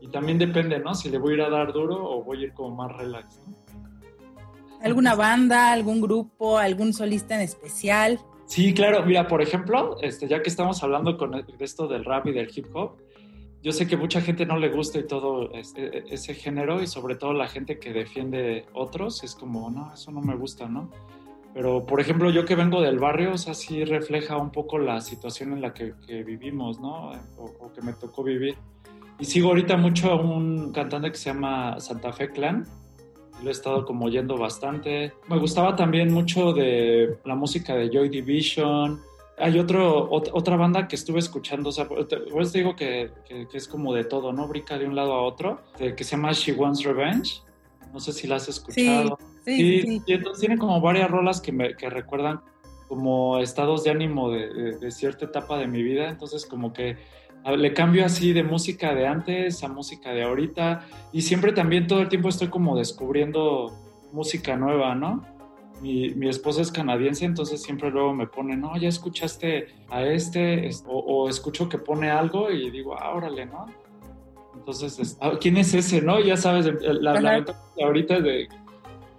Y 0.00 0.08
también 0.08 0.38
depende, 0.38 0.78
¿no? 0.78 0.94
Si 0.94 1.08
le 1.08 1.18
voy 1.18 1.32
a 1.32 1.34
ir 1.34 1.42
a 1.42 1.50
dar 1.50 1.72
duro 1.72 1.96
o 1.96 2.22
voy 2.22 2.42
a 2.42 2.44
ir 2.44 2.54
como 2.54 2.76
más 2.76 2.96
relax, 2.96 3.40
¿no? 3.46 3.65
¿Alguna 4.86 5.16
banda, 5.16 5.72
algún 5.72 6.00
grupo, 6.00 6.58
algún 6.58 6.92
solista 6.92 7.34
en 7.34 7.40
especial? 7.40 8.20
Sí, 8.46 8.72
claro. 8.72 9.04
Mira, 9.04 9.26
por 9.26 9.42
ejemplo, 9.42 9.96
este, 10.00 10.28
ya 10.28 10.42
que 10.42 10.48
estamos 10.48 10.80
hablando 10.84 11.18
con 11.18 11.44
esto 11.58 11.88
del 11.88 12.04
rap 12.04 12.28
y 12.28 12.32
del 12.32 12.48
hip 12.54 12.66
hop, 12.72 12.92
yo 13.64 13.72
sé 13.72 13.88
que 13.88 13.96
mucha 13.96 14.20
gente 14.20 14.46
no 14.46 14.56
le 14.58 14.68
gusta 14.68 15.00
y 15.00 15.02
todo 15.08 15.50
este, 15.54 16.14
ese 16.14 16.34
género 16.34 16.80
y 16.80 16.86
sobre 16.86 17.16
todo 17.16 17.32
la 17.32 17.48
gente 17.48 17.80
que 17.80 17.92
defiende 17.92 18.66
otros 18.74 19.24
es 19.24 19.34
como, 19.34 19.68
no, 19.70 19.92
eso 19.92 20.12
no 20.12 20.20
me 20.20 20.36
gusta, 20.36 20.68
¿no? 20.68 20.88
Pero, 21.52 21.84
por 21.84 22.00
ejemplo, 22.00 22.30
yo 22.30 22.44
que 22.44 22.54
vengo 22.54 22.80
del 22.80 23.00
barrio, 23.00 23.32
o 23.32 23.38
sea, 23.38 23.54
sí 23.54 23.84
refleja 23.84 24.36
un 24.36 24.52
poco 24.52 24.78
la 24.78 25.00
situación 25.00 25.52
en 25.52 25.62
la 25.62 25.74
que, 25.74 25.94
vivimos, 26.22 26.78
¿no? 26.78 27.10
O, 27.38 27.44
o, 27.58 27.72
que 27.72 27.82
me 27.82 27.92
tocó 27.92 28.22
vivir. 28.22 28.56
Y 29.18 29.24
sigo 29.24 29.48
ahorita 29.48 29.76
mucho 29.76 30.12
a 30.12 30.14
un 30.14 30.70
cantante 30.70 31.10
que 31.10 31.16
se 31.16 31.30
llama 31.30 31.80
Santa 31.80 32.12
Fe 32.12 32.30
Clan, 32.30 32.66
lo 33.42 33.48
he 33.48 33.52
estado 33.52 33.84
como 33.84 34.06
oyendo 34.06 34.36
bastante. 34.36 35.12
Me 35.28 35.38
gustaba 35.38 35.76
también 35.76 36.12
mucho 36.12 36.52
de 36.52 37.18
la 37.24 37.34
música 37.34 37.74
de 37.74 37.90
Joy 37.90 38.08
Division, 38.08 39.02
Hay 39.38 39.58
otro, 39.58 40.08
otra 40.10 40.56
banda 40.56 40.88
que 40.88 40.96
estuve 40.96 41.18
escuchando, 41.18 41.68
o 41.68 41.72
sea, 41.72 41.86
pues 41.86 42.52
te 42.52 42.58
digo 42.58 42.74
que, 42.74 43.10
que, 43.28 43.46
es 43.52 43.68
como 43.68 43.92
de 43.92 44.04
todo, 44.04 44.32
¿no? 44.32 44.48
Brinca 44.48 44.78
de 44.78 44.86
un 44.86 44.96
lado 44.96 45.12
a 45.12 45.22
otro, 45.22 45.60
que 45.78 46.02
se 46.02 46.12
llama 46.12 46.32
She 46.32 46.52
Wants 46.52 46.82
Revenge. 46.84 47.42
No 47.92 48.00
sé 48.00 48.12
si 48.12 48.26
la 48.26 48.36
has 48.36 48.48
escuchado. 48.48 49.18
Sí, 49.44 49.82
sí, 49.82 50.02
Y 50.06 50.12
entonces 50.12 50.40
tiene 50.40 50.58
como 50.58 50.80
varias 50.80 51.10
rolas 51.10 51.40
que 51.40 51.52
me 51.52 51.76
que 51.76 51.88
recuerdan 51.88 52.40
como 52.88 53.38
estados 53.38 53.84
de 53.84 53.90
ánimo 53.90 54.30
de, 54.30 54.78
de, 54.78 54.90
cierta 54.90 55.26
etapa 55.26 55.58
de 55.58 55.66
mi 55.66 55.82
vida. 55.82 56.08
Entonces 56.08 56.46
como 56.46 56.72
que 56.72 56.96
le 57.52 57.72
cambio 57.72 58.04
así 58.04 58.32
de 58.32 58.42
música 58.42 58.94
de 58.94 59.06
antes 59.06 59.62
a 59.62 59.68
música 59.68 60.10
de 60.12 60.24
ahorita. 60.24 60.86
Y 61.12 61.22
siempre 61.22 61.52
también 61.52 61.86
todo 61.86 62.00
el 62.00 62.08
tiempo 62.08 62.28
estoy 62.28 62.48
como 62.48 62.76
descubriendo 62.76 63.72
música 64.12 64.56
nueva, 64.56 64.94
¿no? 64.94 65.24
mi, 65.80 66.10
mi, 66.14 66.28
esposa 66.28 66.62
es 66.62 66.72
canadiense, 66.72 67.24
entonces 67.24 67.62
siempre 67.62 67.90
luego 67.90 68.14
me 68.14 68.26
pone, 68.26 68.56
no, 68.56 68.76
ya 68.76 68.88
escuchaste 68.88 69.68
a 69.90 70.04
este, 70.04 70.70
o, 70.86 71.28
escucho 71.28 71.68
que 71.68 71.78
pone 71.78 72.10
algo 72.10 72.50
y 72.50 72.70
digo, 72.70 72.98
ah, 72.98 73.14
órale, 73.14 73.46
¿no? 73.46 73.66
Entonces, 74.54 75.18
ah, 75.20 75.32
¿quién 75.40 75.56
es 75.58 75.74
ese, 75.74 76.00
no? 76.00 76.18
Ya 76.20 76.36
sabes, 76.36 76.66
la, 76.82 77.20
la 77.20 77.44
ahorita 77.82 78.20
de, 78.20 78.48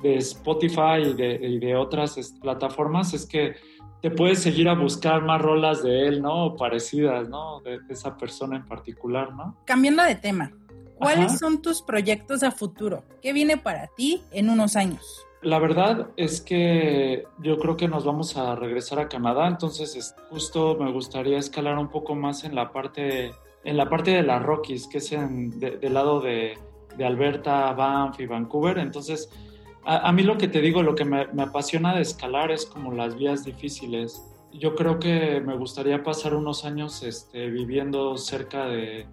de 0.02 0.18
Spotify 0.18 1.02
y 1.06 1.14
de, 1.14 1.36
y 1.36 1.60
de 1.60 1.76
otras 1.76 2.34
plataformas 2.42 3.14
es 3.14 3.26
que 3.26 3.56
te 4.02 4.12
puedes 4.12 4.42
seguir 4.42 4.70
a 4.70 4.76
buscar 4.76 5.24
más 5.24 5.42
rolas 5.42 5.84
de 5.84 6.08
él, 6.08 6.22
¿no? 6.22 6.46
O 6.46 6.56
parecidas, 6.56 7.30
¿no? 7.30 7.62
De, 7.62 7.80
esa 7.90 8.18
persona 8.18 8.58
en 8.58 8.66
particular, 8.66 9.34
¿no? 9.34 9.58
Cambiando 9.66 10.04
de 10.04 10.16
tema, 10.16 10.52
¿cuáles 10.96 11.40
son 11.40 11.62
tus 11.62 11.82
proyectos 11.82 12.44
a 12.44 12.52
futuro? 12.52 13.04
¿Qué 13.22 13.34
viene 13.34 13.58
para 13.58 13.88
ti 13.88 14.24
en 14.32 14.50
unos 14.50 14.76
años? 14.76 15.26
La 15.42 15.60
verdad 15.60 16.10
es 16.18 16.42
que 16.42 17.26
yo 17.40 17.58
creo 17.60 17.78
que 17.78 17.88
nos 17.88 18.06
vamos 18.06 18.36
a 18.38 18.56
regresar 18.56 19.00
a 19.00 19.08
Canadá, 19.08 19.48
entonces 19.48 20.16
justo 20.30 20.78
me 20.80 20.92
gustaría 20.92 21.38
escalar 21.38 21.78
un 21.78 21.90
poco 21.90 22.16
más 22.16 22.44
en 22.44 22.56
la 22.56 22.72
parte, 22.72 23.32
en 23.64 23.78
la 23.78 23.88
parte 23.88 24.12
de 24.12 24.24
las 24.24 24.42
Rockies, 24.42 24.88
que 24.88 24.98
es 24.98 25.12
en, 25.12 25.60
del 25.60 25.94
lado 25.94 26.22
de, 26.22 26.58
de, 26.98 27.06
Alberta, 27.06 27.72
Banff 27.74 28.20
y 28.20 28.26
Vancouver. 28.26 28.80
Entonces, 28.80 29.30
a, 29.88 30.12
mí 30.12 30.24
lo 30.24 30.38
que 30.38 30.48
te 30.48 30.62
digo, 30.62 30.84
lo 30.84 30.96
que 30.96 31.06
me, 31.06 31.28
me 31.28 31.44
apasiona 31.44 31.96
de 31.96 32.02
escalar 32.02 32.52
es 32.52 32.66
como 32.66 32.92
las 32.92 33.16
vías 33.16 33.46
difíciles 33.46 34.22
yo 34.54 34.76
creo 34.76 35.00
que 35.00 35.42
me 35.42 35.56
gustaría 35.56 36.04
pasar 36.04 36.34
unos 36.34 36.66
años 36.66 37.04
este, 37.04 37.50
viviendo 37.50 38.18
cerca 38.18 38.66
de, 38.66 39.08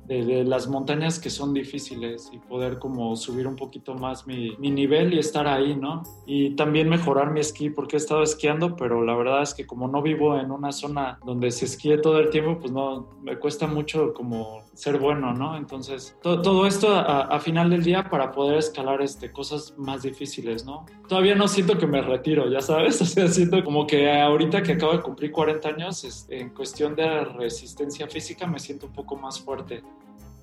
las 0.45 0.69
montañas 0.69 1.19
que 1.19 1.31
son 1.31 1.53
difíciles 1.53 2.31
y 2.33 2.39
poder 2.39 2.79
como 2.79 3.17
subir 3.17 3.47
un 3.47 3.57
poquito 3.57 3.95
más 3.95 4.27
mi, 4.27 4.57
nivel 4.59 5.15
y 5.15 5.19
estar 5.19 5.47
ahí, 5.47 5.77
¿no? 5.77 6.03
Y 6.27 6.51
también 6.51 6.89
mejorar 6.89 7.31
mi 7.31 7.41
esquí 7.41 7.71
porque 7.71 7.97
he 7.97 7.99
estado 7.99 8.23
esquiando, 8.23 8.77
pero 8.77 9.05
la 9.05 9.15
verdad 9.15 9.43
es 9.43 9.55
que 9.55 9.67
como 9.67 9.89
no 9.89 10.03
vivo 10.03 10.39
en 10.39 10.51
una 10.51 10.73
zona 10.73 11.19
donde 11.25 11.51
se 11.51 11.67
esquíe 11.67 11.99
todo 11.99 12.19
el 12.19 12.31
tiempo, 12.31 12.59
pues 12.59 12.73
no, 12.73 13.09
me 13.23 13.37
cuesta 13.39 13.67
mucho 13.67 14.15
como 14.15 14.63
ser 14.75 14.99
bueno, 14.99 15.33
¿no? 15.33 15.57
Entonces, 15.57 16.17
todo 16.23 16.67
esto 16.67 16.95
a, 16.95 17.39
final 17.41 17.71
del 17.71 17.83
día 17.83 18.09
para 18.09 18.33
poder 18.33 18.59
escalar 18.59 19.03
este, 19.03 19.31
cosas 19.31 19.75
más 19.77 20.03
difíciles, 20.03 20.65
¿no? 20.65 20.87
Todavía 21.09 21.35
no 21.35 21.47
siento 21.47 21.77
que 21.79 21.87
me 21.87 22.01
retiro, 22.01 22.49
ya 22.51 22.61
sabes, 22.61 23.01
o 23.03 23.05
sea, 23.05 23.29
siento 23.29 23.63
como 23.65 23.87
que 23.87 24.11
ahorita 24.11 24.63
que 24.63 24.73
acabo 24.73 24.93
de 24.93 25.03
cumplir 25.03 25.31
40 25.35 25.69
años, 25.69 26.27
en 26.31 26.51
cuestión 26.51 26.95
de 26.95 27.25
resistencia 27.25 28.07
física 28.09 28.47
me 28.47 28.59
siento 28.59 28.87
un 28.87 28.93
poco 28.93 29.17
más 29.17 29.41
fuerte 29.41 29.83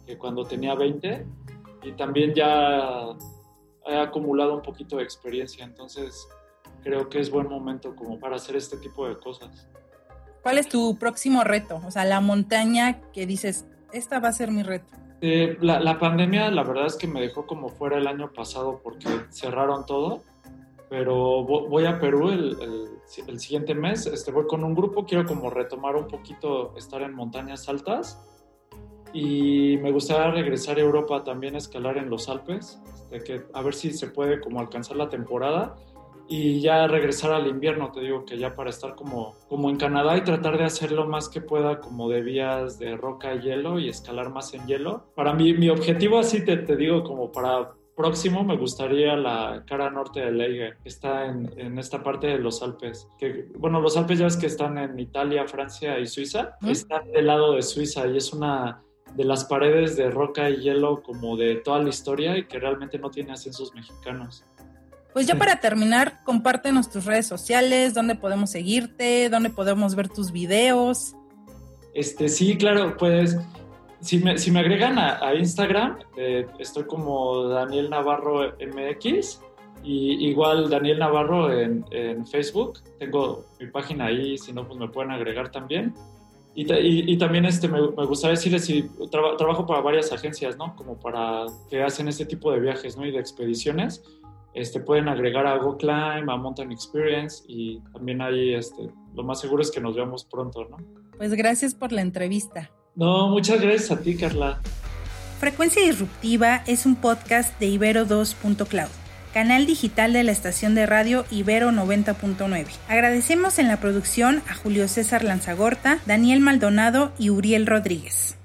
que 0.05 0.17
cuando 0.17 0.45
tenía 0.45 0.75
20 0.75 1.25
y 1.83 1.91
también 1.93 2.33
ya 2.35 3.15
he 3.87 3.97
acumulado 3.97 4.53
un 4.53 4.61
poquito 4.61 4.97
de 4.97 5.03
experiencia, 5.03 5.65
entonces 5.65 6.27
creo 6.83 7.09
que 7.09 7.19
es 7.19 7.31
buen 7.31 7.47
momento 7.47 7.95
como 7.95 8.19
para 8.19 8.35
hacer 8.35 8.55
este 8.55 8.77
tipo 8.77 9.07
de 9.07 9.17
cosas. 9.17 9.67
¿Cuál 10.43 10.57
es 10.57 10.67
tu 10.67 10.97
próximo 10.97 11.43
reto? 11.43 11.81
O 11.85 11.91
sea, 11.91 12.03
la 12.05 12.19
montaña 12.19 13.01
que 13.13 13.25
dices, 13.25 13.65
esta 13.93 14.19
va 14.19 14.29
a 14.29 14.33
ser 14.33 14.51
mi 14.51 14.63
reto. 14.63 14.93
Eh, 15.21 15.57
la, 15.61 15.79
la, 15.79 15.99
pandemia, 15.99 16.49
la 16.49 16.63
verdad 16.63 16.87
es 16.87 16.95
que 16.95 17.07
me 17.07 17.21
dejó 17.21 17.45
como 17.45 17.69
fuera 17.69 17.97
el 17.97 18.07
año 18.07 18.33
pasado 18.33 18.81
porque 18.83 19.07
cerraron 19.29 19.85
todo, 19.85 20.23
pero 20.91 21.45
voy 21.45 21.85
a 21.85 21.97
Perú 22.01 22.31
el, 22.31 22.57
el, 23.25 23.39
siguiente 23.39 23.73
mes, 23.73 24.07
este, 24.07 24.29
voy 24.29 24.45
con 24.45 24.61
un 24.61 24.75
grupo, 24.75 25.05
quiero 25.05 25.25
como 25.25 25.49
retomar 25.49 25.95
un 25.95 26.05
poquito, 26.05 26.75
estar 26.75 27.01
en 27.01 27.13
montañas 27.13 27.69
altas. 27.69 28.21
Y 29.13 29.77
me 29.77 29.93
gustaría 29.93 30.29
regresar 30.31 30.77
a 30.77 30.81
Europa 30.81 31.23
también 31.23 31.55
a 31.55 31.59
escalar 31.59 31.97
en 31.97 32.09
los 32.09 32.27
Alpes, 32.27 32.81
este, 32.93 33.23
que, 33.23 33.41
a 33.53 33.61
ver 33.61 33.73
si 33.73 33.93
se 33.93 34.07
puede 34.07 34.41
como 34.41 34.59
alcanzar 34.59 34.97
la 34.97 35.07
temporada. 35.07 35.77
Y 36.27 36.59
ya 36.59 36.85
regresar 36.87 37.31
al 37.31 37.47
invierno, 37.47 37.93
te 37.93 38.01
digo 38.01 38.25
que 38.25 38.37
ya 38.37 38.53
para 38.53 38.69
estar 38.69 38.95
como, 38.95 39.35
como 39.47 39.69
en 39.69 39.77
Canadá 39.77 40.17
y 40.17 40.25
tratar 40.25 40.57
de 40.57 40.65
hacer 40.65 40.91
lo 40.91 41.07
más 41.07 41.29
que 41.29 41.39
pueda 41.39 41.79
como 41.79 42.09
de 42.09 42.21
vías 42.21 42.79
de 42.79 42.97
roca 42.97 43.33
y 43.33 43.39
hielo 43.39 43.79
y 43.79 43.87
escalar 43.87 44.29
más 44.29 44.53
en 44.53 44.67
hielo. 44.67 45.05
Para 45.15 45.33
mí, 45.33 45.53
mi 45.53 45.69
objetivo 45.69 46.19
así 46.19 46.43
te, 46.43 46.57
te 46.57 46.75
digo 46.75 47.01
como 47.05 47.31
para 47.31 47.71
próximo 48.01 48.43
me 48.43 48.57
gustaría 48.57 49.15
la 49.15 49.63
cara 49.67 49.89
norte 49.89 50.21
de 50.21 50.31
Leiga, 50.31 50.75
que 50.81 50.89
está 50.89 51.25
en, 51.25 51.51
en, 51.57 51.77
esta 51.77 52.01
parte 52.01 52.27
de 52.27 52.39
los 52.39 52.63
Alpes. 52.63 53.07
Que, 53.19 53.47
bueno, 53.57 53.79
los 53.79 53.95
Alpes 53.95 54.17
ya 54.19 54.25
ves 54.25 54.37
que 54.37 54.47
están 54.47 54.77
en 54.77 54.99
Italia, 54.99 55.47
Francia 55.47 55.99
y 55.99 56.07
Suiza. 56.07 56.57
Están 56.67 57.11
del 57.11 57.27
lado 57.27 57.53
de 57.53 57.61
Suiza 57.61 58.07
y 58.07 58.17
es 58.17 58.33
una 58.33 58.81
de 59.15 59.23
las 59.23 59.45
paredes 59.45 59.95
de 59.95 60.09
roca 60.09 60.49
y 60.49 60.61
hielo 60.61 61.03
como 61.03 61.37
de 61.37 61.55
toda 61.57 61.79
la 61.79 61.89
historia 61.89 62.37
y 62.37 62.45
que 62.45 62.59
realmente 62.59 62.97
no 62.97 63.11
tiene 63.11 63.33
ascensos 63.33 63.73
mexicanos. 63.75 64.45
Pues 65.13 65.27
ya 65.27 65.35
para 65.35 65.59
terminar, 65.59 66.23
compártenos 66.23 66.89
tus 66.89 67.05
redes 67.05 67.27
sociales, 67.27 67.93
dónde 67.93 68.15
podemos 68.15 68.49
seguirte, 68.49 69.29
dónde 69.29 69.49
podemos 69.49 69.93
ver 69.93 70.07
tus 70.09 70.31
videos. 70.31 71.15
Este, 71.93 72.29
sí, 72.29 72.57
claro, 72.57 72.95
pues 72.97 73.37
si 74.01 74.19
me, 74.19 74.37
si 74.37 74.51
me 74.51 74.59
agregan 74.59 74.97
a, 74.97 75.33
Instagram, 75.35 75.99
eh, 76.17 76.45
estoy 76.59 76.83
como 76.85 77.47
Daniel 77.47 77.89
Navarro 77.89 78.53
MX 78.59 79.41
y 79.83 80.27
igual 80.27 80.69
Daniel 80.69 80.99
Navarro 80.99 81.51
en, 81.51 81.85
Facebook. 82.27 82.79
Tengo 82.99 83.45
mi 83.59 83.67
página 83.67 84.05
ahí, 84.05 84.37
si 84.37 84.53
no, 84.53 84.67
pues 84.67 84.79
me 84.79 84.87
pueden 84.89 85.11
agregar 85.11 85.51
también. 85.51 85.93
Y, 86.53 86.65
y, 86.73 87.17
también 87.17 87.45
este, 87.45 87.69
me, 87.69 87.79
me, 87.79 88.05
gustaría 88.05 88.35
decirles 88.35 88.65
si 88.65 88.89
trabajo 89.09 89.65
para 89.65 89.79
varias 89.79 90.11
agencias, 90.11 90.57
¿no? 90.57 90.75
Como 90.75 90.99
para 90.99 91.45
que 91.69 91.81
hacen 91.81 92.09
este 92.09 92.25
tipo 92.25 92.51
de 92.51 92.59
viajes, 92.59 92.97
¿no? 92.97 93.05
Y 93.05 93.11
de 93.11 93.19
expediciones 93.19 94.03
este, 94.53 94.81
pueden 94.81 95.07
agregar 95.07 95.47
a 95.47 95.57
GoClimb, 95.57 96.29
a 96.29 96.37
Mountain 96.37 96.71
Experience 96.71 97.43
y 97.47 97.79
también 97.93 98.21
ahí 98.21 98.53
este, 98.53 98.89
lo 99.13 99.23
más 99.23 99.39
seguro 99.39 99.61
es 99.61 99.71
que 99.71 99.79
nos 99.79 99.95
veamos 99.95 100.25
pronto, 100.25 100.67
¿no? 100.69 100.77
Pues 101.17 101.33
gracias 101.33 101.73
por 101.73 101.91
la 101.91 102.01
entrevista. 102.01 102.71
No, 102.95 103.29
muchas 103.29 103.61
gracias 103.61 103.91
a 103.91 104.01
ti, 104.01 104.15
Carla. 104.15 104.59
Frecuencia 105.39 105.81
Disruptiva 105.83 106.63
es 106.67 106.85
un 106.85 106.95
podcast 106.95 107.59
de 107.59 107.67
Ibero2.cloud, 107.67 108.89
canal 109.33 109.65
digital 109.65 110.13
de 110.13 110.23
la 110.23 110.31
estación 110.31 110.75
de 110.75 110.85
radio 110.85 111.25
Ibero 111.31 111.71
90.9. 111.71 112.67
Agradecemos 112.87 113.57
en 113.57 113.67
la 113.67 113.77
producción 113.77 114.43
a 114.47 114.53
Julio 114.53 114.87
César 114.87 115.23
Lanzagorta, 115.23 115.99
Daniel 116.05 116.41
Maldonado 116.41 117.11
y 117.17 117.31
Uriel 117.31 117.65
Rodríguez. 117.65 118.37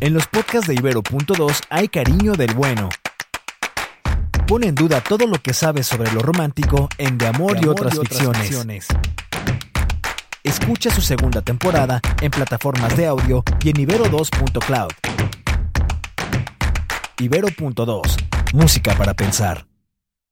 En 0.00 0.12
los 0.12 0.26
podcasts 0.26 0.68
de 0.68 0.74
Ibero.2 0.74 1.62
hay 1.70 1.88
cariño 1.88 2.34
del 2.34 2.54
bueno. 2.54 2.90
Pone 4.46 4.66
en 4.66 4.74
duda 4.74 5.00
todo 5.00 5.26
lo 5.26 5.40
que 5.40 5.54
sabes 5.54 5.86
sobre 5.86 6.12
lo 6.12 6.20
romántico 6.20 6.88
en 6.98 7.16
De 7.16 7.26
Amor, 7.26 7.56
y, 7.62 7.66
otras 7.66 7.98
ficciones. 7.98 8.88
Escucha 10.42 10.90
su 10.90 11.00
segunda 11.00 11.40
temporada 11.40 12.02
en 12.20 12.30
plataformas 12.30 12.94
de 12.94 13.06
audio 13.06 13.42
y 13.64 13.70
en 13.70 13.76
ibero2.cloud. 13.76 14.92
Ibero.2, 17.18 18.02
música 18.52 18.94
para 18.96 19.14
pensar. 19.14 19.64